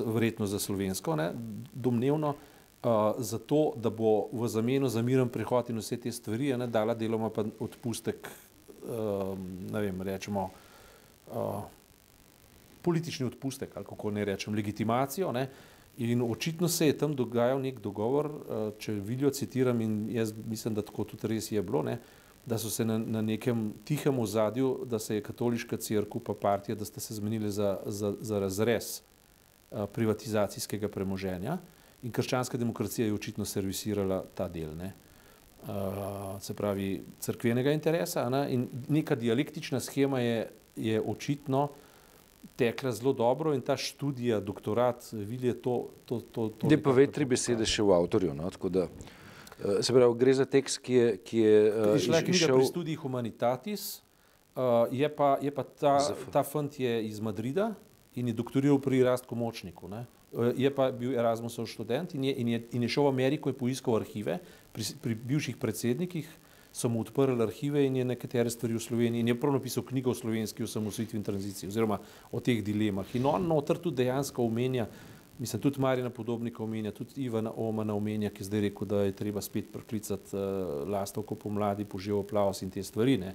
verjetno 0.00 0.48
za 0.48 0.58
slovensko, 0.62 1.18
ne, 1.20 1.28
domnevno, 1.74 2.32
uh, 2.32 3.20
zato, 3.20 3.60
da 3.76 3.92
bo 3.92 4.30
v 4.32 4.48
zameno 4.48 4.88
za 4.88 5.04
miren 5.04 5.28
prehod 5.28 5.70
in 5.70 5.84
vse 5.84 6.00
te 6.00 6.12
stvari 6.12 6.54
ne, 6.56 6.72
dala 6.72 6.96
deloma 6.96 7.28
pa 7.30 7.44
odpustek, 7.44 8.32
uh, 8.88 9.36
ne 9.68 9.84
vem, 9.84 10.02
rečemo, 10.02 10.48
uh, 11.28 11.62
politični 12.82 13.26
odpustek, 13.26 13.76
ali 13.76 13.84
kako 13.84 14.10
ne 14.16 14.24
rečem, 14.24 14.54
legitimacijo. 14.54 15.32
Ne, 15.36 15.50
In 15.96 16.22
očitno 16.22 16.68
se 16.68 16.86
je 16.86 16.98
tam 16.98 17.14
dogajal 17.16 17.60
nek 17.60 17.80
dogovor, 17.80 18.26
uh, 18.26 18.68
če 18.78 18.92
vidijo, 18.92 19.30
citiram, 19.30 19.80
in 19.80 20.08
jaz 20.12 20.34
mislim, 20.46 20.74
da 20.76 20.82
tako 20.84 21.04
tudi 21.08 21.28
res 21.32 21.48
je 21.52 21.62
bilo, 21.62 21.82
ne, 21.82 21.98
da 22.46 22.58
so 22.58 22.70
se 22.70 22.84
na, 22.84 22.98
na 22.98 23.22
nekem 23.22 23.72
tihem 23.84 24.18
ozadju, 24.18 24.84
da 24.84 24.98
se 24.98 25.16
je 25.16 25.22
katoliška 25.22 25.76
crkva 25.76 26.20
pa 26.26 26.34
partija, 26.34 26.76
da 26.76 26.84
sta 26.84 27.00
se 27.00 27.14
zmenili 27.14 27.50
za, 27.50 27.78
za, 27.86 28.12
za 28.20 28.38
razrez 28.38 29.00
uh, 29.00 29.86
privatizacijskega 29.92 30.88
premoženja 30.88 31.58
in 32.02 32.12
krščanska 32.12 32.58
demokracija 32.58 33.06
je 33.06 33.14
očitno 33.14 33.44
servisirala 33.44 34.22
ta 34.34 34.48
del. 34.48 34.76
Ne. 34.76 34.92
Uh, 35.66 36.36
se 36.40 36.54
pravi, 36.54 37.02
crkvenega 37.20 37.72
interesa 37.72 38.28
ne, 38.30 38.44
in 38.52 38.68
neka 38.88 39.16
dialektična 39.16 39.80
schema 39.80 40.20
je, 40.20 40.50
je 40.76 41.00
očitno 41.00 41.68
tekla 42.56 42.92
zelo 42.92 43.12
dobro 43.12 43.54
in 43.54 43.60
ta 43.60 43.76
študija, 43.76 44.40
doktorat, 44.40 45.04
vidi 45.12 45.52
to. 45.52 45.88
to, 46.04 46.20
to, 46.20 46.48
to 46.48 46.68
Dej 46.68 46.80
pove 46.82 47.06
tri 47.12 47.28
besede 47.28 47.66
še 47.68 47.84
v 47.84 47.92
avtorju. 47.96 48.34
No, 48.34 48.50
da, 48.72 48.86
uh, 48.88 49.78
se 49.80 49.92
pravi, 49.92 50.16
gre 50.18 50.34
za 50.34 50.48
tekst, 50.48 50.80
ki 50.80 50.94
je. 50.94 51.08
Ki 51.20 51.44
je 51.44 51.56
uh, 51.70 51.94
Išla 52.00 52.22
je 52.22 52.28
knjiga 52.30 52.44
šel... 52.46 52.56
pri 52.58 52.68
študiji 52.72 53.00
Humanitatis, 53.02 53.86
uh, 54.56 54.88
je 54.90 55.08
pa, 55.12 55.36
je 55.44 55.52
pa 55.52 55.66
ta, 55.68 55.98
ta 56.32 56.42
fant 56.46 56.80
je 56.80 56.98
iz 57.08 57.20
Madrida 57.20 57.74
in 58.16 58.32
je 58.32 58.36
doktoriral 58.36 58.80
pri 58.80 59.04
Rastku 59.04 59.36
Močniku. 59.36 59.88
Ne. 59.92 60.06
Je 60.56 60.68
pa 60.74 60.90
bil 60.92 61.14
Erasmusov 61.16 61.68
študent 61.70 62.12
in 62.16 62.26
je, 62.28 62.32
in, 62.42 62.48
je, 62.48 62.58
in 62.76 62.82
je 62.84 62.88
šel 62.92 63.06
v 63.06 63.12
Ameriko 63.12 63.48
in 63.48 63.56
poiskal 63.56 64.00
arhive 64.00 64.40
pri, 64.74 64.84
pri 65.00 65.14
bivših 65.16 65.56
predsednikih, 65.56 66.26
so 66.76 66.88
mu 66.88 67.00
odprli 67.00 67.42
arhive 67.42 67.86
in 67.86 67.96
je 67.96 68.04
nekatere 68.04 68.50
stvari 68.50 68.74
v 68.74 68.80
Sloveniji 68.80 69.20
in 69.20 69.28
je 69.28 69.40
prav 69.40 69.52
napisal 69.52 69.82
knjigo 69.82 70.10
o 70.10 70.14
slovenski 70.14 70.62
osamosvojitvi 70.62 71.16
in 71.16 71.22
tranziciji 71.24 71.68
oziroma 71.68 71.98
o 72.32 72.40
teh 72.40 72.60
dilemah. 72.64 73.14
In 73.16 73.26
on 73.26 73.46
notr 73.48 73.78
tudi 73.80 74.02
dejansko 74.02 74.44
omenja, 74.44 74.84
mislim, 75.38 75.62
tudi 75.62 75.80
Marina 75.80 76.10
Podobnika 76.10 76.62
omenja, 76.62 76.92
tudi 76.92 77.24
Ivana 77.24 77.52
Omana 77.56 77.94
omenja, 77.96 78.28
ki 78.30 78.44
je 78.44 78.48
zdaj 78.50 78.60
rekel, 78.60 78.88
da 78.88 79.00
je 79.06 79.14
treba 79.16 79.40
spet 79.40 79.70
priklicati 79.72 80.36
uh, 80.36 80.42
lastovko 80.88 81.34
pomladi, 81.34 81.84
poživo 81.84 82.20
aplavz 82.20 82.60
in 82.62 82.70
te 82.70 82.84
stvari. 82.84 83.16
Ne. 83.24 83.32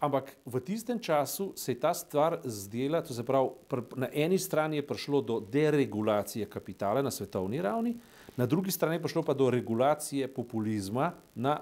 Ampak 0.00 0.32
v 0.46 0.60
tistem 0.64 0.98
času 0.98 1.52
se 1.56 1.74
je 1.74 1.80
ta 1.80 1.92
stvar 1.94 2.38
zdela, 2.44 3.02
to 3.04 3.14
se 3.14 3.22
pravi, 3.22 3.50
na 3.96 4.08
eni 4.12 4.38
strani 4.38 4.80
je 4.80 4.86
prišlo 4.86 5.20
do 5.20 5.40
deregulacije 5.40 6.48
kapitala 6.48 7.02
na 7.02 7.10
svetovni 7.10 7.60
ravni, 7.62 7.94
na 8.36 8.46
drugi 8.46 8.70
strani 8.70 8.96
je 8.96 9.02
prišlo 9.02 9.22
pa 9.22 9.34
do 9.34 9.50
regulacije 9.50 10.28
populizma 10.28 11.12
na 11.34 11.60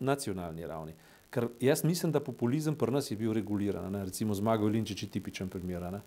nacionalni 0.00 0.66
ravni. 0.66 0.94
Ker 1.30 1.48
jaz 1.60 1.84
mislim, 1.84 2.12
da 2.12 2.20
populizem 2.20 2.74
pri 2.78 2.92
nas 2.92 3.10
je 3.10 3.16
bil 3.16 3.32
reguliran. 3.32 3.92
Ne? 3.92 4.04
Recimo 4.04 4.34
Zmago 4.34 4.66
Linčič 4.66 5.02
je 5.02 5.08
tipičen 5.08 5.48
primer. 5.48 5.82
Ne? 5.92 6.00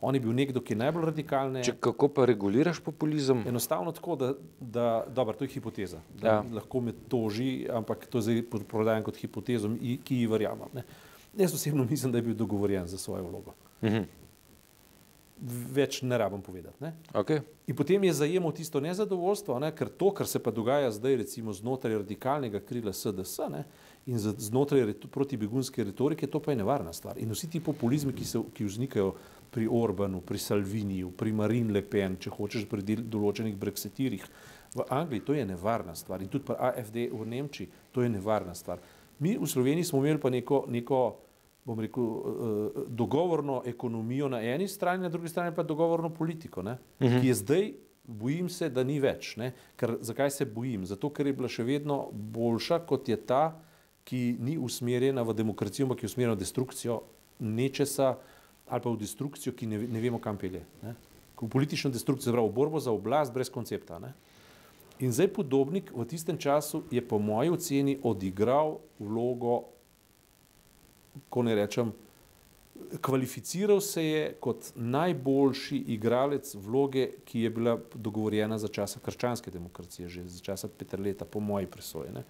On 0.00 0.14
je 0.14 0.20
bil 0.20 0.34
nekdo, 0.36 0.60
ki 0.60 0.74
je 0.74 0.78
najbolj 0.78 1.04
radikalen. 1.04 1.62
Kako 1.80 2.08
pa 2.12 2.26
reguliraš 2.28 2.80
populizem? 2.84 3.44
Enostavno 3.48 3.92
tako, 3.92 4.16
da, 4.16 4.32
da 4.60 5.06
dobro, 5.08 5.36
to 5.38 5.44
je 5.44 5.54
hipoteza. 5.54 6.00
Ja. 6.22 6.42
Lahko 6.52 6.80
me 6.80 6.92
toži, 7.08 7.66
ampak 7.72 8.04
to 8.12 8.20
zdaj 8.20 8.42
prodajam 8.68 9.06
kot 9.06 9.16
hipotezo, 9.16 9.70
ki 10.04 10.20
ji 10.20 10.26
verjamem. 10.28 10.68
Ne? 10.74 10.84
Jaz 11.38 11.54
osebno 11.54 11.86
mislim, 11.90 12.12
da 12.12 12.18
je 12.18 12.22
bil 12.28 12.36
dogovorjen 12.36 12.86
za 12.86 12.98
svojo 12.98 13.24
vlogo. 13.24 13.54
Mhm. 13.82 14.04
Več 15.44 15.98
ne 16.02 16.16
rabim 16.16 16.40
povedati. 16.40 16.80
Ne? 16.80 16.94
Okay. 17.12 17.42
In 17.68 17.76
potem 17.76 18.04
je 18.04 18.14
zajemal 18.16 18.52
tisto 18.56 18.80
nezadovoljstvo, 18.80 19.58
ne? 19.60 19.68
ker 19.76 19.90
to, 19.92 20.08
kar 20.16 20.28
se 20.28 20.40
pa 20.40 20.48
dogaja 20.50 20.88
zdaj, 20.92 21.18
recimo 21.20 21.52
znotraj 21.52 21.98
radikalnega 22.00 22.62
krila 22.64 22.92
SDS 22.96 23.50
ne? 23.52 23.64
in 24.08 24.16
znotraj 24.20 24.94
protibegunske 25.12 25.84
retorike, 25.84 26.26
to 26.32 26.40
pa 26.40 26.52
je 26.52 26.62
nevarna 26.62 26.92
stvar. 26.96 27.20
In 27.20 27.32
vsi 27.36 27.50
ti 27.52 27.60
populizmi, 27.60 28.14
ki, 28.16 28.24
se, 28.24 28.40
ki 28.56 28.64
vznikajo 28.64 29.12
pri 29.52 29.68
Orbanu, 29.70 30.22
pri 30.24 30.40
Salviniju, 30.40 31.12
pri 31.12 31.32
Marine 31.32 31.76
Le 31.76 31.84
Pen, 31.84 32.16
če 32.16 32.32
hočeš 32.32 32.64
pri 32.70 32.82
del, 32.82 33.04
določenih 33.04 33.56
brexitirjih 33.60 34.24
v 34.74 34.88
Angliji, 34.88 35.26
to 35.28 35.36
je 35.36 35.44
nevarna 35.44 35.92
stvar. 35.94 36.24
In 36.24 36.32
tudi 36.32 36.48
pri 36.48 36.56
AFD 36.70 37.04
v 37.12 37.28
Nemčiji, 37.36 37.68
to 37.92 38.02
je 38.02 38.08
nevarna 38.08 38.56
stvar. 38.56 38.80
Mi 39.20 39.36
v 39.36 39.46
Sloveniji 39.46 39.92
smo 39.92 40.00
imeli 40.00 40.20
pa 40.20 40.32
neko, 40.32 40.64
neko 40.72 41.04
bom 41.64 41.80
rekel, 41.80 42.04
eh, 42.04 42.84
dogovorno 42.88 43.62
ekonomijo 43.66 44.28
na 44.28 44.42
eni 44.42 44.68
strani, 44.68 45.02
na 45.02 45.08
drugi 45.08 45.28
strani 45.28 45.54
pa 45.56 45.62
dogovorno 45.62 46.10
politiko, 46.14 46.60
uh 46.60 46.66
mhm. 46.66 46.76
-huh. 47.00 47.20
ki 47.20 47.26
je 47.26 47.34
zdaj, 47.34 47.72
bojim 48.04 48.48
se, 48.48 48.68
da 48.68 48.84
ni 48.84 49.00
več. 49.00 49.36
Ker, 49.76 49.96
zakaj 50.00 50.30
se 50.30 50.44
bojim? 50.44 50.86
Zato, 50.86 51.10
ker 51.10 51.26
je 51.26 51.32
bila 51.32 51.48
še 51.48 51.64
vedno 51.64 52.08
boljša 52.12 52.78
kot 52.86 53.08
je 53.08 53.16
ta, 53.16 53.60
ki 54.04 54.36
ni 54.40 54.58
usmerjena 54.58 55.22
v 55.22 55.34
demokracijo, 55.34 55.86
ampak 55.86 56.02
je 56.02 56.06
usmerjena 56.06 56.34
v 56.34 56.38
destrukcijo 56.38 57.00
nečesa 57.40 58.16
ali 58.68 58.80
pa 58.80 58.90
v 58.90 58.96
destrukcijo, 58.96 59.52
ki 59.52 59.66
ne, 59.66 59.78
ne 59.78 60.00
vemo, 60.00 60.18
kam 60.18 60.38
pelje. 60.40 60.62
Ne? 60.82 60.94
V 61.40 61.48
politično 61.48 61.90
destrukcijo, 61.90 62.32
zelo 62.32 62.46
v 62.48 62.52
borbo 62.52 62.80
za 62.80 62.92
oblast 62.92 63.32
brez 63.32 63.50
koncepta. 63.52 63.98
Ne? 63.98 64.14
In 65.04 65.12
zdaj 65.12 65.28
podobnik 65.36 65.90
v 65.92 66.06
tistem 66.08 66.38
času 66.38 66.84
je 66.90 67.02
po 67.04 67.18
moji 67.18 67.50
oceni 67.50 67.98
odigral 68.02 68.78
vlogo 68.98 69.74
ko 71.30 71.42
ne 71.42 71.54
rečem, 71.54 71.92
kvalificiral 73.00 73.80
se 73.80 74.04
je 74.04 74.32
kot 74.40 74.72
najboljši 74.74 75.76
igralec 75.76 76.54
vloge, 76.54 77.08
ki 77.24 77.40
je 77.40 77.50
bila 77.50 77.78
dogovorjena 77.94 78.58
za 78.58 78.68
časa 78.68 79.00
krščanske 79.00 79.50
demokracije, 79.50 80.08
že 80.08 80.26
za 80.28 80.42
časa 80.42 80.68
Petr 80.68 81.00
leta, 81.00 81.24
po 81.24 81.40
moji 81.40 81.66
presoji. 81.66 82.12
Ne. 82.12 82.24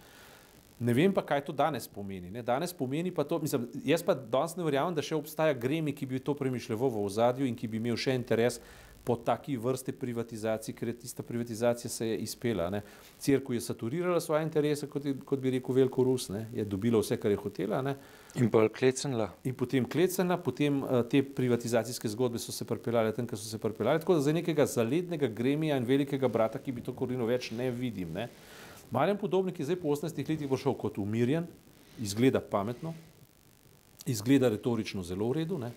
ne 0.78 0.92
vem 0.92 1.12
pa, 1.14 1.22
kaj 1.22 1.44
to 1.44 1.52
danes 1.52 1.88
pomeni. 1.88 2.30
Ne. 2.30 2.42
Danes 2.42 2.72
pomeni 2.72 3.14
pa 3.14 3.24
to, 3.24 3.38
mislim, 3.38 3.68
jaz 3.84 4.02
pa 4.02 4.14
danes 4.14 4.56
ne 4.56 4.64
verjamem, 4.64 4.94
da 4.94 5.02
še 5.02 5.16
obstaja 5.16 5.54
gremi, 5.54 5.94
ki 5.96 6.06
bi 6.06 6.20
to 6.20 6.34
premišljal 6.34 6.78
v 6.78 7.04
ozadju 7.04 7.46
in 7.46 7.56
ki 7.56 7.68
bi 7.68 7.80
imel 7.80 7.96
še 7.96 8.14
interes 8.14 8.60
po 9.04 9.16
taki 9.16 9.56
vrsti 9.56 9.92
privatizaciji, 9.92 10.74
ker 10.74 10.88
je 10.88 10.94
tista 10.98 11.22
privatizacija 11.22 11.90
se 11.90 12.06
je 12.08 12.16
izpela. 12.18 12.80
Cerkev 13.18 13.54
je 13.54 13.60
saturirala 13.60 14.20
svoje 14.20 14.42
interese, 14.42 14.88
kot, 14.88 15.04
je, 15.04 15.14
kot 15.24 15.40
bi 15.40 15.50
rekel 15.50 15.74
Veliko 15.74 16.04
Rus, 16.04 16.28
ne. 16.28 16.46
je 16.54 16.64
dobila 16.64 17.00
vse, 17.00 17.16
kar 17.20 17.30
je 17.30 17.36
hotela. 17.36 17.82
Ne. 17.82 17.96
In 18.40 18.48
pa 18.50 18.64
klecnila. 18.68 19.28
In 19.44 19.54
potem 19.54 19.84
klecnila, 19.84 20.38
potem 20.40 20.82
uh, 20.82 21.02
te 21.10 21.22
privatizacijske 21.22 22.08
zgodbe 22.08 22.40
so 22.40 22.52
se 22.52 22.64
pripeljale 22.64 23.12
tam, 23.12 23.28
kjer 23.28 23.38
so 23.38 23.48
se 23.48 23.60
pripeljale. 23.60 24.00
Tako 24.00 24.16
da 24.16 24.24
za 24.24 24.32
nekega 24.32 24.66
zalednega 24.66 25.28
gremija 25.28 25.76
in 25.76 25.84
velikega 25.84 26.28
brata, 26.28 26.58
ki 26.58 26.72
bi 26.72 26.82
to 26.82 26.96
korino 26.96 27.28
več 27.28 27.50
ne 27.52 27.70
vidim. 27.70 28.16
Ne. 28.16 28.28
Marjan 28.90 29.20
Podobnik 29.20 29.58
je 29.58 29.68
zdaj 29.68 29.82
po 29.82 29.92
18 29.92 30.16
letih 30.28 30.48
prišel 30.48 30.74
kot 30.80 30.98
umirjen, 30.98 31.46
izgleda 32.00 32.40
pametno, 32.40 32.94
izgleda 34.06 34.48
retorično 34.48 35.02
zelo 35.04 35.28
v 35.28 35.42
redu 35.42 35.58
ne. 35.60 35.74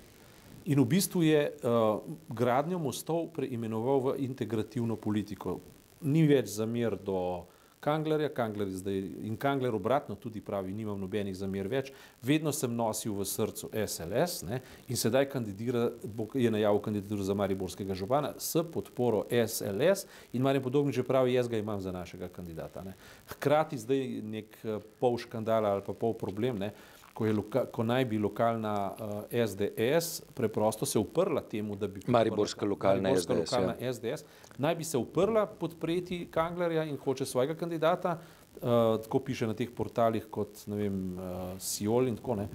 In 0.67 0.79
v 0.83 0.85
bistvu 0.85 1.23
je 1.23 1.41
uh, 1.47 2.03
gradnjo 2.29 2.79
mostov 2.79 3.31
preimenoval 3.33 3.99
v 3.99 4.15
integrativno 4.27 4.99
politiko. 4.99 5.59
Ni 6.03 6.27
več 6.27 6.51
zamer 6.53 6.99
do 6.99 7.47
Kanglerja, 7.79 8.29
Kangler 8.29 8.69
zdaj, 8.73 8.97
in 9.23 9.37
Kangler 9.37 9.75
obratno 9.75 10.15
tudi 10.15 10.41
pravi, 10.41 10.73
nimam 10.73 10.97
nobenih 10.99 11.35
zamer 11.37 11.69
več, 11.69 11.91
vedno 12.25 12.51
sem 12.51 12.73
nosil 12.73 13.13
v 13.13 13.25
srcu 13.29 13.69
SLS 13.69 14.41
ne, 14.47 14.59
in 14.89 14.97
sedaj 14.97 15.27
kandidira, 15.29 15.85
je 16.33 16.51
najavil 16.51 16.81
kandidaturo 16.83 17.23
za 17.23 17.37
Mariborskega 17.37 17.95
župana 17.95 18.33
s 18.41 18.63
podporo 18.73 19.23
SLS 19.29 20.07
in 20.33 20.41
Marjan 20.41 20.65
Podobnik 20.65 20.97
že 20.97 21.05
pravi, 21.05 21.37
jaz 21.37 21.47
ga 21.47 21.61
imam 21.61 21.81
za 21.81 21.93
našega 21.93 22.31
kandidata. 22.33 22.81
Ne. 22.83 22.97
Hkrati 23.35 23.77
zdaj 23.77 24.05
nek 24.25 24.57
eh, 24.63 24.81
pol 24.99 25.19
škandala 25.21 25.77
ali 25.77 25.85
pa 25.85 25.93
pol 25.93 26.17
problem, 26.17 26.57
ne, 26.65 26.73
ko, 27.17 27.25
je, 27.25 27.35
ko 27.73 27.83
naj 27.83 28.05
bi 28.05 28.19
lokalna 28.21 28.73
uh, 28.93 29.13
eh, 29.31 29.47
SDS 29.47 30.21
preprosto 30.37 30.85
se 30.85 30.99
uprla 30.99 31.41
temu, 31.41 31.75
da 31.75 31.87
bi 31.87 32.01
Mariborska 32.07 32.65
lokalna, 32.65 33.09
Mariborska 33.09 33.33
SDS, 33.33 33.51
lokalna 33.51 33.75
ja. 33.79 33.93
SDS, 33.93 34.25
naj 34.57 34.75
bi 34.75 34.83
se 34.85 34.97
uprla 34.97 35.45
podpreti 35.45 36.27
Kanglerja 36.31 36.83
in 36.85 36.97
hoče 36.97 37.25
svojega 37.25 37.55
kandidata, 37.57 38.19
uh, 38.61 38.61
tako 39.03 39.19
piše 39.19 39.47
na 39.47 39.57
teh 39.57 39.71
portalih 39.73 40.27
kot 40.29 40.61
vem, 40.67 41.17
uh, 41.17 41.49
Siol 41.59 42.13
in 42.13 42.21
tako 42.21 42.37
ne, 42.43 42.51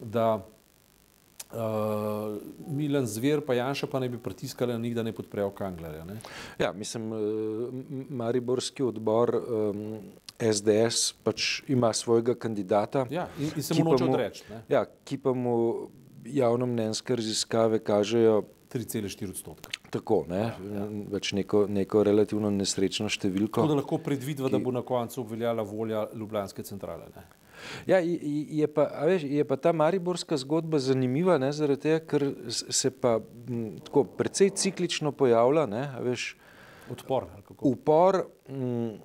da 0.00 0.38
Uh, 1.50 2.36
Milan 2.70 3.08
Zver 3.10 3.40
pa 3.42 3.56
Janša 3.58 3.88
pa 3.90 3.98
ne 3.98 4.06
bi 4.08 4.18
pritiskali 4.22 4.72
na 4.72 4.78
njih, 4.78 4.92
da 4.94 5.02
ne 5.02 5.10
podprejo 5.12 5.50
Kanglerja. 5.50 6.04
Ne? 6.06 6.20
Ja, 6.58 6.70
mislim, 6.72 7.10
Mariborski 8.08 8.84
odbor 8.86 9.34
um, 9.34 9.98
SDS 10.40 11.12
pač 11.24 11.62
ima 11.68 11.92
svojega 11.92 12.34
kandidata. 12.34 13.06
Ja, 13.10 13.28
in, 13.38 13.50
in 13.56 13.62
se 13.62 13.74
mu 13.78 13.90
noče 13.90 14.04
odreči. 14.04 14.44
Ja, 14.68 14.84
ki 15.04 15.18
pa 15.22 15.34
mu 15.36 15.90
javno 16.24 16.66
mnenjske 16.66 17.16
raziskave 17.16 17.78
kažejo 17.84 18.42
3,4 18.70 19.30
odstotka. 19.30 19.72
Tako, 19.90 20.24
ne, 20.28 20.38
ja, 20.38 20.54
ja. 20.74 20.86
več 21.10 21.32
neko, 21.34 21.64
neko 21.66 22.04
relativno 22.06 22.52
nesrečno 22.54 23.10
številko. 23.10 23.58
Tako 23.58 23.72
da 23.72 23.78
lahko 23.80 23.98
predvidva, 24.04 24.46
ki... 24.46 24.54
da 24.54 24.62
bo 24.62 24.74
na 24.74 24.84
koncu 24.86 25.24
obveljala 25.24 25.64
volja 25.66 26.04
Ljubljanske 26.14 26.62
centrale. 26.68 27.10
Ne? 27.16 27.26
Ja, 27.90 27.98
je 28.00 28.68
pa, 28.72 28.86
veš, 29.04 29.26
je 29.28 29.44
pa 29.44 29.58
ta 29.60 29.72
mariborska 29.76 30.38
zgodba 30.40 30.78
zanimiva, 30.80 31.36
ne, 31.42 31.50
zaradi 31.52 31.82
tega, 31.88 31.98
ker 32.12 32.28
se 32.48 32.92
pa 32.94 33.18
m, 33.20 33.74
tako 33.84 34.06
precej 34.16 34.54
ciklično 34.56 35.12
pojavlja. 35.12 35.66
Ne, 35.70 35.84
veš, 36.06 36.32
Odpor. 36.90 37.26
Upor. 37.62 38.24
M, 38.50 38.98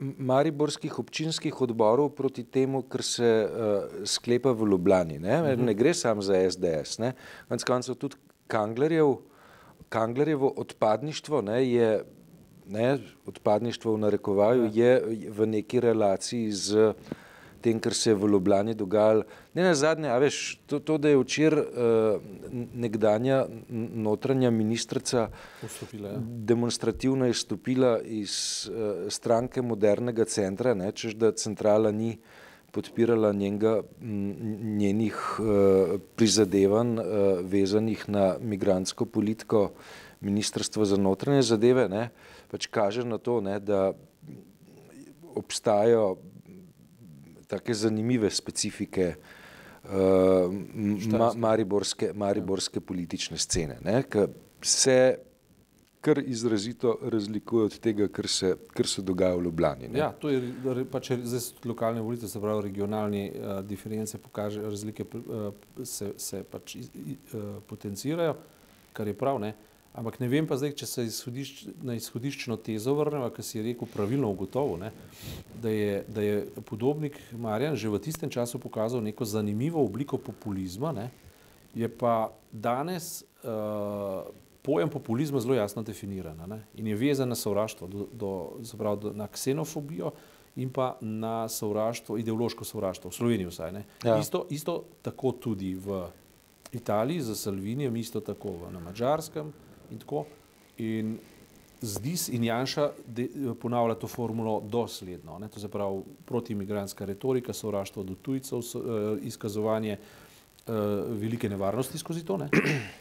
mariborskih 0.00 0.98
občinskih 0.98 1.60
odborov 1.60 2.14
proti 2.16 2.44
temu, 2.44 2.82
kar 2.82 3.02
se 3.04 3.30
uh, 3.44 4.06
sklepa 4.08 4.52
v 4.52 4.68
Ljubljani. 4.72 5.18
Ne, 5.18 5.42
uh 5.42 5.48
-huh. 5.48 5.64
ne 5.64 5.74
gre 5.74 5.94
samo 5.94 6.22
za 6.22 6.50
SDS. 6.50 6.98
Ne. 6.98 7.12
Konec 7.48 7.64
koncev 7.64 7.94
tudi 7.94 8.16
Kanglerjev, 8.46 9.14
Kanglerjevo 9.88 10.52
odpadništvo 10.56 11.42
ne, 11.42 11.70
je 11.70 12.04
ne, 12.66 12.98
odpadništvo 13.26 13.94
v 13.94 13.98
narekovaju 13.98 14.70
je 14.74 15.02
v 15.28 15.46
neki 15.46 15.80
relaciji 15.80 16.52
z 16.52 16.92
tem, 17.62 17.80
kar 17.80 17.94
se 17.94 18.10
je 18.10 18.14
v 18.14 18.28
Ljubljani 18.32 18.74
dogajalo. 18.74 19.24
Ne 19.54 19.62
na 19.62 19.74
zadnje, 19.74 20.08
a 20.08 20.18
veš, 20.18 20.60
to, 20.66 20.78
to 20.78 20.98
da 20.98 21.12
je 21.12 21.20
včeraj 21.20 21.64
uh, 21.64 22.20
nekdanja 22.74 23.44
notranja 23.70 24.50
ministrica 24.50 25.28
Vstopila, 25.62 26.14
ja. 26.16 26.20
demonstrativno 26.52 27.28
izstopila 27.28 27.98
iz 28.02 28.34
uh, 28.70 29.08
stranke 29.12 29.62
modernega 29.62 30.24
centra, 30.24 30.74
ne, 30.74 30.92
češ 30.92 31.16
da 31.20 31.32
centrala 31.32 31.92
ni 31.92 32.18
podpirala 32.70 33.32
njenega, 33.32 33.80
njenih 34.78 35.16
uh, 35.38 35.96
prizadevanj 36.16 36.98
uh, 36.98 37.06
vezanih 37.42 38.08
na 38.08 38.36
migransko 38.40 39.04
politiko 39.04 39.70
Ministrstva 40.20 40.84
za 40.84 40.96
notranje 41.00 41.42
zadeve, 41.42 41.88
ne, 41.88 42.10
pač 42.52 42.66
kaže 42.68 43.06
na 43.08 43.16
to, 43.18 43.38
ne, 43.40 43.56
da 43.60 43.92
obstajajo 45.34 46.18
take 47.50 47.74
zanimive 47.74 48.30
specifike 48.30 49.08
uh, 49.14 50.52
ma, 51.12 51.32
mariborske, 51.36 52.12
mariborske 52.14 52.80
politične 52.80 53.38
scene, 53.38 53.80
ne, 53.84 54.02
ki 54.06 54.28
se 54.62 55.00
kar 56.00 56.18
izrazito 56.18 56.98
razlikuje 57.02 57.64
od 57.64 57.78
tega, 57.78 58.08
kar 58.08 58.28
se, 58.28 58.54
kar 58.72 58.86
se 58.86 59.02
dogaja 59.02 59.36
v 59.36 59.42
Ljubljani. 59.42 59.88
Ne. 59.88 59.98
Ja, 59.98 60.12
to 60.12 60.30
je 60.30 60.84
pač 60.90 61.10
zdaj 61.12 61.40
lokalne 61.68 62.00
volitve, 62.00 62.28
se 62.28 62.40
pravi 62.40 62.62
regionalni 62.70 63.26
uh, 63.34 63.58
diference 63.66 64.18
pokaže, 64.18 64.62
razlike 64.62 65.04
uh, 65.04 65.50
se, 65.84 66.12
se 66.16 66.42
pač 66.42 66.76
iz, 66.80 66.88
uh, 67.34 67.58
potencirajo, 67.68 68.36
kar 68.96 69.08
je 69.08 69.16
prav, 69.18 69.40
ne. 69.44 69.52
Ampak 69.90 70.20
ne 70.20 70.28
vem 70.30 70.46
pa 70.46 70.54
zdaj, 70.54 70.76
če 70.78 70.86
se 70.86 71.04
izhodišč, 71.08 71.62
na 71.82 71.96
izhodiščno 71.98 72.54
tezo 72.62 72.94
vrnemo, 72.94 73.26
ker 73.34 73.42
si 73.42 73.58
je 73.58 73.64
rekel 73.66 73.88
pravilno 73.90 74.28
ugotovo, 74.30 74.76
ne, 74.78 74.92
da, 75.58 75.70
je, 75.70 75.96
da 76.06 76.22
je 76.22 76.36
podobnik 76.66 77.18
Marjan 77.34 77.74
že 77.74 77.90
v 77.90 77.98
tistem 77.98 78.30
času 78.30 78.62
pokazal 78.62 79.02
neko 79.02 79.26
zanimivo 79.26 79.82
obliko 79.82 80.18
populizma, 80.18 80.92
ne, 80.94 81.08
je 81.74 81.88
pa 81.90 82.30
danes 82.52 83.24
uh, 83.42 84.30
pojem 84.62 84.90
populizma 84.90 85.42
zelo 85.42 85.56
jasno 85.58 85.82
definiran 85.82 86.38
ne, 86.46 86.60
in 86.78 86.86
je 86.86 86.94
vezan 86.94 87.28
na 87.28 87.34
sovraštvo, 87.34 87.88
do, 87.90 88.06
do, 88.12 88.30
zaprav, 88.62 88.98
do, 89.02 89.10
na 89.10 89.26
ksenofobijo 89.26 90.12
in 90.62 90.70
pa 90.70 90.94
na 91.00 91.48
sovraštvo, 91.50 92.18
ideološko 92.18 92.64
sovraštvo, 92.64 93.10
v 93.10 93.14
Sloveniji 93.14 93.50
vsaj. 93.50 93.74
Ne. 93.74 93.82
Ja. 94.06 94.18
Isto, 94.18 94.44
isto 94.50 94.84
tako 95.02 95.32
tudi 95.32 95.74
v 95.74 96.04
Italiji 96.72 97.26
za 97.26 97.34
Salvinijem, 97.34 97.96
isto 97.96 98.20
tako 98.22 98.70
na 98.70 98.78
Mačarskem 98.82 99.50
in 99.90 99.98
tako. 99.98 100.24
In 100.78 101.18
zdi 101.80 102.16
se, 102.16 102.32
in 102.32 102.44
Janša 102.44 102.90
de, 103.06 103.28
ponavlja 103.60 103.94
to 103.94 104.08
formulo 104.08 104.60
dosledno, 104.60 105.38
ne? 105.38 105.48
to 105.48 105.60
se 105.60 105.68
pravi 105.68 106.02
protiimigranska 106.24 107.04
retorika, 107.04 107.52
sovraštvo 107.52 108.02
do 108.02 108.14
tujcev, 108.14 108.62
so, 108.62 108.78
uh, 108.78 109.18
izkazovanje 109.22 109.96
uh, 109.96 110.74
velike 111.08 111.48
nevarnosti 111.48 111.98
skozi 111.98 112.24
to. 112.24 112.38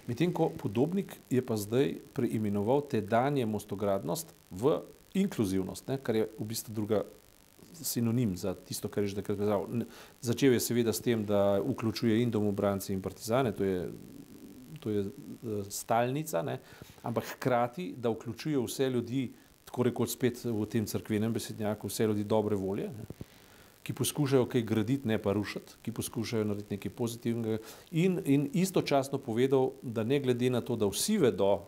Medtem 0.08 0.34
ko 0.34 0.50
podobnik 0.50 1.16
je 1.30 1.46
pa 1.46 1.58
zdaj 1.58 1.96
preimenoval 2.14 2.82
te 2.82 3.02
danje 3.02 3.46
mostogradnost 3.46 4.34
v 4.52 4.80
inkluzivnost, 5.14 5.88
ne? 5.88 5.98
kar 5.98 6.16
je 6.16 6.30
v 6.40 6.46
bistvu 6.46 6.74
druga 6.74 7.04
sinonim 7.74 8.38
za 8.38 8.54
tisto, 8.54 8.88
kar 8.88 9.04
je 9.04 9.08
že 9.08 9.22
takrat 9.22 9.38
kazal. 9.38 9.68
Začel 10.22 10.54
je 10.54 10.60
seveda 10.60 10.94
s 10.94 11.04
tem, 11.04 11.26
da 11.26 11.60
vključuje 11.60 12.22
in 12.22 12.32
domobranci 12.32 12.94
in 12.94 13.02
partizane, 13.02 13.52
to 13.52 13.64
je 13.64 13.90
to 14.80 14.90
je 14.90 15.06
uh, 15.06 15.64
stalnica, 15.70 16.42
ne? 16.42 16.60
ampak 17.04 17.36
hkrati, 17.36 17.94
da 17.98 18.10
vključuje 18.10 18.60
vse 18.66 18.90
ljudi, 18.90 19.32
tako 19.66 19.84
rekoč 19.90 20.16
spet 20.16 20.44
v 20.46 20.66
tem 20.66 20.86
crkvenem 20.86 21.34
besednjaku, 21.34 21.88
vse 21.88 22.08
ljudi 22.08 22.24
dobre 22.24 22.56
volje, 22.56 22.90
ne? 22.90 23.28
ki 23.84 23.94
poskušajo 23.94 24.46
kaj 24.46 24.62
graditi, 24.62 25.08
ne 25.08 25.18
pa 25.18 25.34
rušiti, 25.34 25.80
ki 25.82 25.92
poskušajo 25.98 26.46
narediti 26.46 26.76
nekaj 26.76 26.92
pozitivnega. 26.94 27.58
In, 27.92 28.20
in 28.26 28.50
istočasno 28.54 29.18
povedal, 29.18 29.72
da 29.82 30.04
ne 30.04 30.20
glede 30.20 30.50
na 30.54 30.62
to, 30.62 30.76
da 30.76 30.86
vsi 30.86 31.18
vedo, 31.18 31.64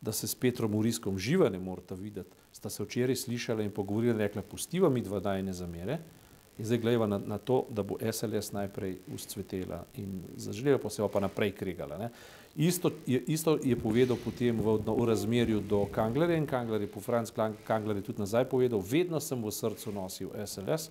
da 0.00 0.12
se 0.12 0.28
s 0.28 0.34
Petrom 0.34 0.74
Uriskom 0.74 1.18
živa 1.18 1.50
ne 1.50 1.58
morata 1.58 1.94
videti, 1.94 2.30
sta 2.52 2.70
se 2.70 2.84
včeraj 2.84 3.16
slišala 3.16 3.62
in 3.62 3.70
pogovorila, 3.70 4.16
rekla, 4.18 4.42
pustiva 4.42 4.88
mi 4.88 5.02
dva 5.02 5.20
dajne 5.20 5.52
zamere. 5.52 5.98
In 6.58 6.64
zdaj 6.64 6.78
gledamo 6.78 7.06
na, 7.06 7.18
na 7.18 7.38
to, 7.38 7.66
da 7.70 7.82
bo 7.82 7.98
SLS 8.00 8.52
najprej 8.52 8.96
uscvetela 9.12 9.82
in 10.00 10.22
zaželela, 10.36 10.78
pa 10.80 10.90
se 10.90 11.02
bo 11.02 11.08
pa 11.12 11.20
naprej 11.20 11.52
krigala. 11.52 11.98
Ne. 11.98 12.08
Isto 12.56 12.90
je, 13.06 13.20
isto 13.26 13.58
je 13.62 13.76
povedal 13.76 14.16
potem 14.16 14.56
v, 14.56 14.80
v 14.80 15.04
razmerju 15.04 15.60
do 15.60 15.84
Kanglerja 15.92 16.36
in 16.40 16.46
Kangler 16.48 16.80
je 16.80 16.88
po 16.88 17.00
Franc 17.04 17.28
Kangler 17.64 17.96
je 17.96 18.02
tudi 18.02 18.24
nazaj 18.24 18.48
povedal, 18.48 18.80
vedno 18.80 19.20
sem 19.20 19.36
v 19.36 19.52
srcu 19.52 19.92
nosil 19.92 20.32
SLS 20.32 20.88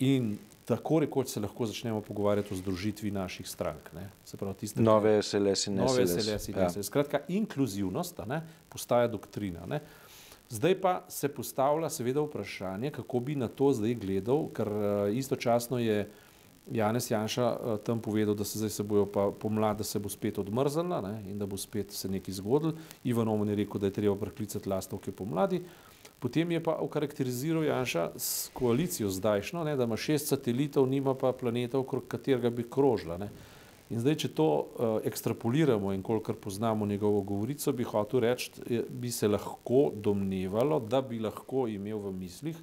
in 0.00 0.38
tako 0.64 1.04
rekoč 1.04 1.36
se 1.36 1.40
lahko 1.40 1.68
začnemo 1.68 2.00
pogovarjati 2.00 2.54
o 2.54 2.56
združitvi 2.56 3.10
naših 3.10 3.48
strank. 3.48 3.92
Ne. 3.92 4.08
Se 4.24 4.36
pravi, 4.36 4.54
tiste, 4.64 4.80
nove 4.80 5.20
SLS 5.22 5.66
in 5.68 5.76
nove 5.76 6.06
SLS. 6.06 6.24
SLS 6.24 6.48
in 6.48 6.56
ja. 6.56 6.70
SLS. 6.70 6.86
Skratka, 6.88 7.20
inkluzivnost 7.28 8.24
ne, 8.26 8.40
postaja 8.72 9.08
doktrina. 9.08 9.68
Ne. 9.68 9.82
Zdaj 10.48 10.80
pa 10.80 11.04
se 11.08 11.28
postavlja 11.28 11.90
seveda 11.92 12.24
vprašanje, 12.24 12.90
kako 12.90 13.20
bi 13.20 13.36
na 13.36 13.48
to 13.48 13.72
zdaj 13.72 13.94
gledal, 14.00 14.48
ker 14.52 14.68
uh, 14.68 14.84
istočasno 15.12 15.76
je 15.78 16.06
uh, 16.08 16.31
Janez 16.70 17.10
Janša 17.10 17.46
uh, 17.52 17.78
tam 17.84 18.00
povedal, 18.00 18.34
da 18.34 18.44
se 18.44 18.58
zdaj 18.58 18.70
se 18.70 18.82
bojo 18.82 19.06
pa 19.06 19.30
pomlad, 19.38 19.78
da 19.78 19.84
se 19.84 19.98
bo 19.98 20.08
spet 20.08 20.38
odmrznila 20.38 21.00
ne, 21.00 21.30
in 21.30 21.38
da 21.38 21.46
bo 21.46 21.56
spet 21.56 21.92
se 21.92 22.08
nekaj 22.08 22.34
zgodilo. 22.34 22.72
Ivan 23.04 23.28
Omen 23.28 23.48
je 23.48 23.56
rekel, 23.56 23.80
da 23.80 23.86
je 23.86 23.98
treba 23.98 24.16
preklicati 24.16 24.68
lastovke 24.68 25.12
pomladi. 25.12 25.62
Potem 26.22 26.50
je 26.50 26.62
pa 26.62 26.76
okarakteriziral 26.78 27.64
Janša 27.64 28.10
s 28.16 28.50
koalicijo 28.54 29.10
zdajšno, 29.10 29.64
ne, 29.64 29.76
da 29.76 29.84
ima 29.84 29.96
šest 29.96 30.28
satelitov, 30.28 30.86
nima 30.86 31.14
pa 31.14 31.32
planeta, 31.32 31.78
okrog 31.78 32.06
katerega 32.08 32.50
bi 32.50 32.62
krožila. 32.70 33.18
Ne. 33.18 33.28
In 33.90 34.00
zdaj, 34.00 34.14
če 34.22 34.28
to 34.32 34.46
uh, 34.46 34.92
ekstrapoliramo 35.04 35.90
in 35.92 36.02
kolikor 36.02 36.38
poznamo 36.40 36.86
njegovo 36.86 37.20
govorico, 37.20 37.72
bi 37.72 37.84
hotel 37.84 38.22
reči, 38.24 38.52
bi 38.88 39.10
se 39.10 39.28
lahko 39.28 39.90
domnevalo, 39.94 40.78
da 40.80 41.02
bi 41.02 41.18
lahko 41.20 41.66
imel 41.68 41.98
v 41.98 42.12
mislih, 42.22 42.62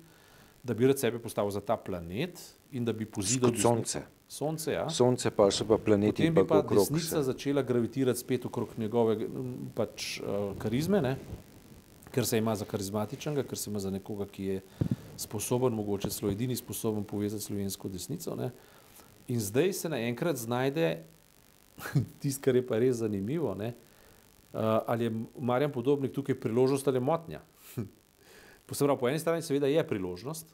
da 0.64 0.74
bi 0.74 0.88
rad 0.88 1.00
sebe 1.00 1.20
postavil 1.20 1.52
za 1.52 1.62
ta 1.62 1.78
planet 1.78 2.40
in 2.72 2.86
da 2.86 2.94
bi 2.94 3.06
pozidal 3.06 3.56
sonce. 3.56 4.02
Sonce, 4.30 4.72
ja. 4.72 4.90
sonce 4.90 5.32
pa 5.32 5.52
so 5.52 5.66
pa 5.66 5.78
planeti. 5.78 6.30
Potem 6.30 6.34
bi 6.34 6.48
pa, 6.48 6.62
desnica 6.62 7.24
začela 7.24 7.62
gravitirati 7.62 8.20
spet 8.20 8.46
okrog 8.46 8.70
njegove 8.78 9.18
pač, 9.76 10.20
uh, 10.20 10.52
karizme, 10.62 11.02
ne? 11.02 11.16
ker 12.12 12.26
se 12.26 12.38
ima 12.38 12.56
za 12.56 12.66
karizmatičnega, 12.66 13.44
ker 13.44 13.58
se 13.58 13.70
ima 13.70 13.80
za 13.80 13.90
nekoga, 13.90 14.26
ki 14.26 14.44
je 14.44 14.62
sposoben, 15.18 15.74
mogoče 15.74 16.10
celo 16.10 16.32
edini 16.32 16.56
sposoben 16.56 17.04
povezati 17.04 17.44
slovensko 17.44 17.90
desnico. 17.90 18.36
Ne? 18.36 18.52
In 19.28 19.40
zdaj 19.40 19.74
se 19.74 19.90
naenkrat 19.90 20.38
znajde 20.38 21.04
tisto, 22.22 22.44
kar 22.46 22.56
je 22.56 22.66
pa 22.66 22.80
res 22.82 23.02
zanimivo. 23.02 23.54
Ne? 23.56 23.74
Uh, 24.54 24.60
ali 24.88 25.06
je 25.06 25.14
Marjan 25.38 25.72
Podobnik 25.72 26.14
tukaj 26.14 26.40
priložnost 26.40 26.88
ali 26.88 27.00
motnja? 27.00 27.42
Posebno 28.70 28.98
po 28.98 29.10
eni 29.10 29.20
strani 29.20 29.42
seveda 29.42 29.68
je 29.68 29.84
priložnost, 29.88 30.54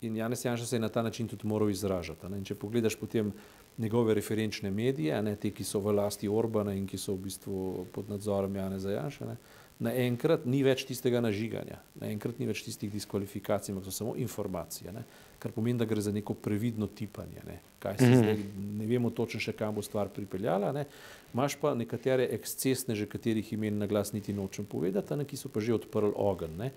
in 0.00 0.16
Janez 0.16 0.44
Janša 0.44 0.66
se 0.66 0.76
je 0.76 0.80
na 0.80 0.88
ta 0.88 1.02
način 1.02 1.28
tudi 1.28 1.46
moral 1.46 1.70
izražati. 1.70 2.28
Ne? 2.28 2.38
In 2.38 2.44
če 2.44 2.54
pogledaš 2.54 2.96
potem 2.96 3.32
njegove 3.78 4.14
referenčne 4.14 4.70
medije, 4.70 5.22
ne? 5.22 5.36
te, 5.36 5.50
ki 5.50 5.64
so 5.64 5.80
v 5.80 5.92
lasti 5.92 6.28
Orbana 6.28 6.74
in 6.74 6.86
ki 6.86 6.98
so 6.98 7.14
v 7.14 7.26
bistvu 7.28 7.86
pod 7.92 8.08
nadzorom 8.08 8.56
Janeza 8.56 8.90
Janša, 8.90 9.28
ne? 9.28 9.36
naenkrat 9.80 10.44
ni 10.44 10.62
več 10.64 10.84
tistega 10.88 11.20
nažiganja, 11.24 11.78
naenkrat 12.00 12.38
ni 12.40 12.48
več 12.48 12.64
tistih 12.66 12.92
diskvalifikacij, 12.92 13.72
ampak 13.72 13.88
so 13.88 13.94
samo 13.96 14.16
informacije, 14.16 14.92
ne? 14.92 15.04
Kar 15.40 15.52
pomeni, 15.52 15.78
da 15.78 15.88
gre 15.88 16.00
za 16.04 16.12
neko 16.12 16.34
previdno 16.34 16.86
tipanje. 16.86 17.40
Ne, 17.46 17.58
mm 17.84 17.96
-hmm. 17.96 18.18
zdaj, 18.18 18.38
ne 18.78 18.86
vemo 18.86 19.10
točno 19.10 19.40
še, 19.40 19.52
kam 19.52 19.74
bo 19.74 19.82
stvar 19.82 20.08
pripeljala. 20.08 20.72
Ne? 20.72 20.84
Maš 21.32 21.56
pa 21.56 21.74
nekatere 21.74 22.28
ekscesne, 22.32 23.06
katerih 23.06 23.52
imen 23.52 23.78
na 23.78 23.86
glas 23.86 24.12
niti 24.12 24.32
nočem 24.32 24.64
povedati, 24.64 25.16
ne? 25.16 25.24
ki 25.24 25.36
so 25.36 25.48
pa 25.48 25.60
že 25.60 25.74
odprli 25.74 26.12
ogen. 26.16 26.56
Ne? 26.58 26.70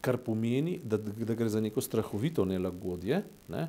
Kar 0.00 0.16
pomeni, 0.16 0.80
da, 0.84 0.96
da 0.96 1.34
gre 1.34 1.48
za 1.48 1.60
neko 1.60 1.80
strahovito 1.80 2.44
nelagodje. 2.44 3.22
Ne? 3.48 3.68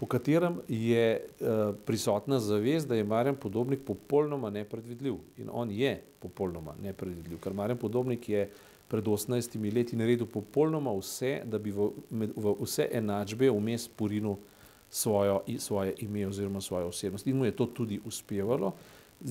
Po 0.00 0.06
katerem 0.08 0.62
je 0.68 1.20
uh, 1.20 1.74
prisotna 1.84 2.38
zavest, 2.40 2.88
da 2.88 2.96
je 2.96 3.04
Marjan 3.04 3.36
Podobnik 3.36 3.80
popolnoma 3.84 4.50
nepredvidljiv. 4.50 5.18
In 5.36 5.50
on 5.52 5.70
je 5.70 5.98
popolnoma 6.18 6.72
nepredvidljiv, 6.82 7.40
ker 7.44 7.52
Marjan 7.52 7.78
Podobnik 7.78 8.28
je 8.28 8.46
pred 8.88 9.04
18 9.04 9.74
leti 9.74 9.96
naredil 9.96 10.26
popolnoma 10.26 10.94
vse, 10.96 11.42
da 11.44 11.58
bi 11.58 11.70
v, 11.70 11.90
med, 12.10 12.32
v 12.32 12.54
vse 12.62 12.88
enačbe 12.96 13.50
vmes 13.52 13.84
porinil 13.92 14.38
svojo, 14.90 15.42
svoje 15.58 15.94
ime 15.98 16.24
oziroma 16.26 16.60
svojo 16.60 16.88
osebnost. 16.88 17.26
In 17.26 17.36
mu 17.36 17.44
je 17.44 17.52
to 17.56 17.66
tudi 17.66 18.00
uspevalo, 18.04 18.72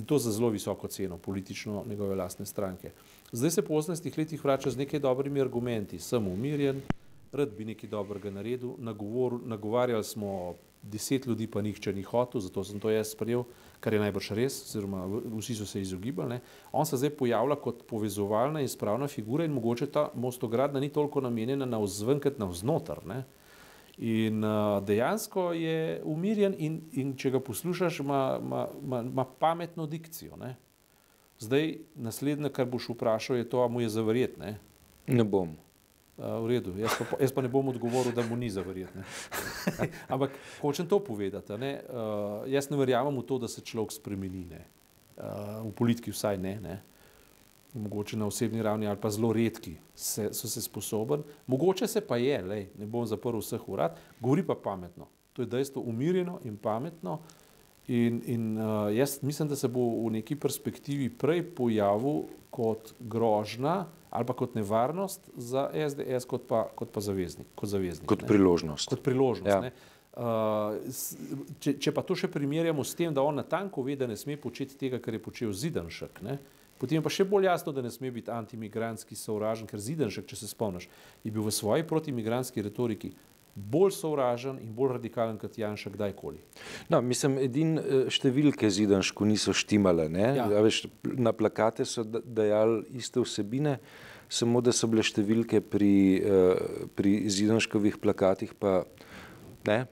to 0.05 0.19
za 0.21 0.31
zelo 0.31 0.53
visoko 0.53 0.87
ceno, 0.87 1.17
politično 1.17 1.83
njegove 1.89 2.15
lastne 2.15 2.45
stranke. 2.45 2.91
Zdaj 3.31 3.51
se 3.51 3.61
po 3.61 3.73
18 3.73 4.17
letih 4.17 4.43
vrača 4.43 4.69
z 4.69 4.77
nekaj 4.77 4.99
dobrimi 4.99 5.41
argumenti. 5.41 5.99
Sem 5.99 6.27
umirjen, 6.27 6.81
rad 7.31 7.53
bi 7.57 7.65
nekaj 7.65 7.89
dobrega 7.89 8.31
naredil, 8.31 8.75
nagovor, 8.77 9.39
nagovarjali 9.45 10.03
smo 10.03 10.55
deset 10.81 11.25
ljudi, 11.25 11.47
pa 11.47 11.61
nihče 11.61 11.93
ni 11.93 12.03
hotel, 12.03 12.41
zato 12.41 12.63
sem 12.63 12.79
to 12.79 12.89
jaz 12.89 13.11
sprejel, 13.11 13.43
kar 13.79 13.93
je 13.93 13.99
najbrž 13.99 14.31
res, 14.37 14.61
oziroma 14.63 15.03
vsi 15.37 15.55
so 15.55 15.65
se 15.67 15.81
izogibali. 15.81 16.29
Ne. 16.29 16.39
On 16.71 16.85
se 16.85 16.97
zdaj 16.97 17.11
pojavlja 17.19 17.55
kot 17.59 17.83
povezovalna 17.87 18.61
in 18.61 18.69
spravna 18.71 19.07
figura 19.07 19.45
in 19.45 19.53
mogoče 19.53 19.87
ta 19.91 20.09
mostogradna 20.15 20.79
ni 20.79 20.89
toliko 20.89 21.21
namenjena 21.21 21.65
na 21.65 21.79
vzven, 21.83 22.19
kot 22.23 22.39
na 22.39 22.47
vznoter. 22.47 23.03
Ne. 23.05 23.23
In 23.97 24.43
uh, 24.43 24.79
dejansko 24.87 25.51
je 25.53 26.01
umirjen, 26.07 26.55
in, 26.57 26.81
in 26.91 27.15
če 27.19 27.33
ga 27.35 27.39
poslušaš, 27.43 27.99
ima, 27.99 28.39
ima, 28.41 28.67
ima, 28.83 29.01
ima 29.01 29.25
pametno 29.39 29.87
dikcijo. 29.87 30.39
Ne. 30.39 30.55
Zdaj, 31.39 31.77
naslednje, 31.95 32.51
kar 32.55 32.67
boš 32.67 32.89
vprašal, 32.93 33.37
je 33.37 33.49
to, 33.49 33.59
ali 33.59 33.71
mu 33.71 33.81
je 33.81 33.89
zaverjet. 33.89 34.37
Ne, 34.39 34.57
ne 35.07 35.23
bom. 35.23 35.57
Uh, 36.19 36.43
v 36.43 36.51
redu, 36.51 36.73
jaz 36.75 36.97
pa, 36.99 37.15
jaz 37.15 37.31
pa 37.31 37.39
ne 37.39 37.47
bom 37.47 37.69
odgovoril, 37.71 38.11
da 38.11 38.25
mu 38.27 38.35
ni 38.35 38.49
zaverjetno. 38.51 39.05
Ampak 40.13 40.35
hočem 40.59 40.83
to 40.83 40.99
povedati. 40.99 41.55
Ne? 41.55 41.79
Uh, 41.87 42.43
jaz 42.51 42.67
ne 42.67 42.75
verjamem 42.75 43.15
v 43.15 43.23
to, 43.23 43.37
da 43.39 43.47
se 43.47 43.63
človek 43.63 43.95
spremeni. 43.95 44.43
Uh, 45.15 45.63
v 45.63 45.71
politiki 45.79 46.11
vsaj 46.11 46.35
ne. 46.43 46.59
ne? 46.59 46.75
Mogoče 47.71 48.19
na 48.19 48.27
osebni 48.27 48.59
ravni 48.59 48.87
ali 48.87 48.99
pa 48.99 49.07
zelo 49.13 49.31
redki 49.31 49.77
se, 49.95 50.33
so 50.35 50.51
se 50.51 50.59
sposobni. 50.61 51.23
Mogoče 51.47 51.87
se 51.87 52.03
pa 52.03 52.19
je, 52.19 52.41
lej, 52.43 52.67
ne 52.75 52.83
bom 52.83 53.07
zaprl 53.07 53.39
vseh 53.39 53.63
urad, 53.71 53.95
govori 54.19 54.43
pa 54.43 54.59
pametno. 54.59 55.07
To 55.39 55.45
je 55.45 55.47
dejstvo 55.47 55.85
umirjeno 55.87 56.41
in 56.43 56.57
pametno. 56.59 57.21
In, 57.87 58.19
in 58.25 58.57
uh, 58.57 58.91
jaz 58.91 59.21
mislim, 59.23 59.47
da 59.47 59.55
se 59.55 59.71
bo 59.71 59.87
v 60.03 60.19
neki 60.19 60.35
perspektivi 60.35 61.07
prej 61.09 61.45
pojavil 61.55 62.27
kot 62.51 62.91
grožna 62.99 63.85
ali 64.09 64.25
pa 64.25 64.33
kot 64.33 64.55
nevarnost 64.55 65.29
za 65.35 65.69
SDS, 65.73 66.25
kot 66.29 66.47
pa, 66.49 66.65
kot 66.75 66.91
pa 66.93 67.01
zaveznik. 67.01 67.47
Kot, 67.55 67.69
zaveznik, 67.69 68.07
kot 68.09 68.25
priložnost. 68.27 68.89
Kot 68.89 69.03
priložnost 69.05 69.49
ja. 69.53 69.71
uh, 70.17 70.77
če, 71.59 71.75
če 71.77 71.93
pa 71.93 72.03
to 72.05 72.17
še 72.17 72.31
primerjamo 72.31 72.83
s 72.85 72.97
tem, 72.97 73.13
da 73.13 73.25
on 73.25 73.37
na 73.39 73.45
tanko 73.45 73.85
ve, 73.85 73.97
da 73.99 74.09
ne 74.09 74.17
sme 74.17 74.39
početi 74.41 74.77
tega, 74.79 75.01
kar 75.03 75.17
je 75.17 75.21
počel 75.23 75.53
Zidanšek, 75.53 76.23
ne? 76.25 76.39
potem 76.79 77.01
je 77.01 77.03
pa 77.03 77.11
še 77.11 77.25
bolj 77.27 77.49
jasno, 77.49 77.73
da 77.75 77.83
ne 77.83 77.91
sme 77.91 78.11
biti 78.15 78.31
antimigranski 78.31 79.17
sovražen, 79.19 79.67
ker 79.67 79.81
Zidanšek, 79.83 80.29
če 80.31 80.39
se 80.39 80.47
spomniš, 80.47 80.87
je 81.25 81.31
bil 81.35 81.43
v 81.43 81.51
svoji 81.51 81.83
protimigranski 81.83 82.63
retoriki 82.63 83.11
bolj 83.59 83.91
sovražen 83.97 84.59
in 84.63 84.71
bolj 84.75 84.95
radikalen 84.97 85.37
kot 85.41 85.57
Janša 85.57 85.91
kdajkoli. 85.93 86.39
No, 86.89 87.01
mislim, 87.05 87.37
edin 87.43 87.77
eh, 87.79 88.07
številke 88.11 88.69
zidanšku 88.71 89.27
niso 89.27 89.53
štimale. 89.55 90.07
Ja. 90.15 90.47
Ja, 90.47 90.63
veš, 90.65 90.85
na 91.03 91.33
plakate 91.35 91.85
so 91.87 92.05
dajali 92.05 92.85
iste 92.99 93.21
vsebine, 93.23 93.77
samo 94.29 94.61
da 94.61 94.73
so 94.75 94.89
bile 94.89 95.05
številke 95.05 95.61
pri, 95.61 95.93
eh, 96.19 96.65
pri 96.95 97.15
zidanškovih 97.29 97.99
plakatih 98.01 98.53
pa 98.59 98.83
ne. 99.67 99.85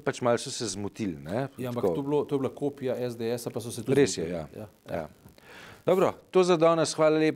Pač 0.00 0.22
malo 0.24 0.40
so 0.40 0.48
se 0.48 0.64
zmotili. 0.72 1.18
Ja, 1.28 1.48
ampak 1.68 1.90
to, 1.92 2.00
bilo, 2.00 2.22
to 2.24 2.38
je 2.38 2.40
bila 2.40 2.52
kopija 2.56 2.96
SDS, 2.96 3.52
pa 3.52 3.60
so 3.60 3.72
se 3.72 3.84
tudi. 3.84 4.00
Res 4.00 4.16
je, 4.16 4.24
ja. 4.24 4.46
ja. 4.56 4.68
ja. 4.88 5.06
Dobro, 5.88 6.12
to 6.30 6.42
za 6.44 6.56
danes, 6.56 6.94
hvala 6.94 7.16
lepa. 7.16 7.26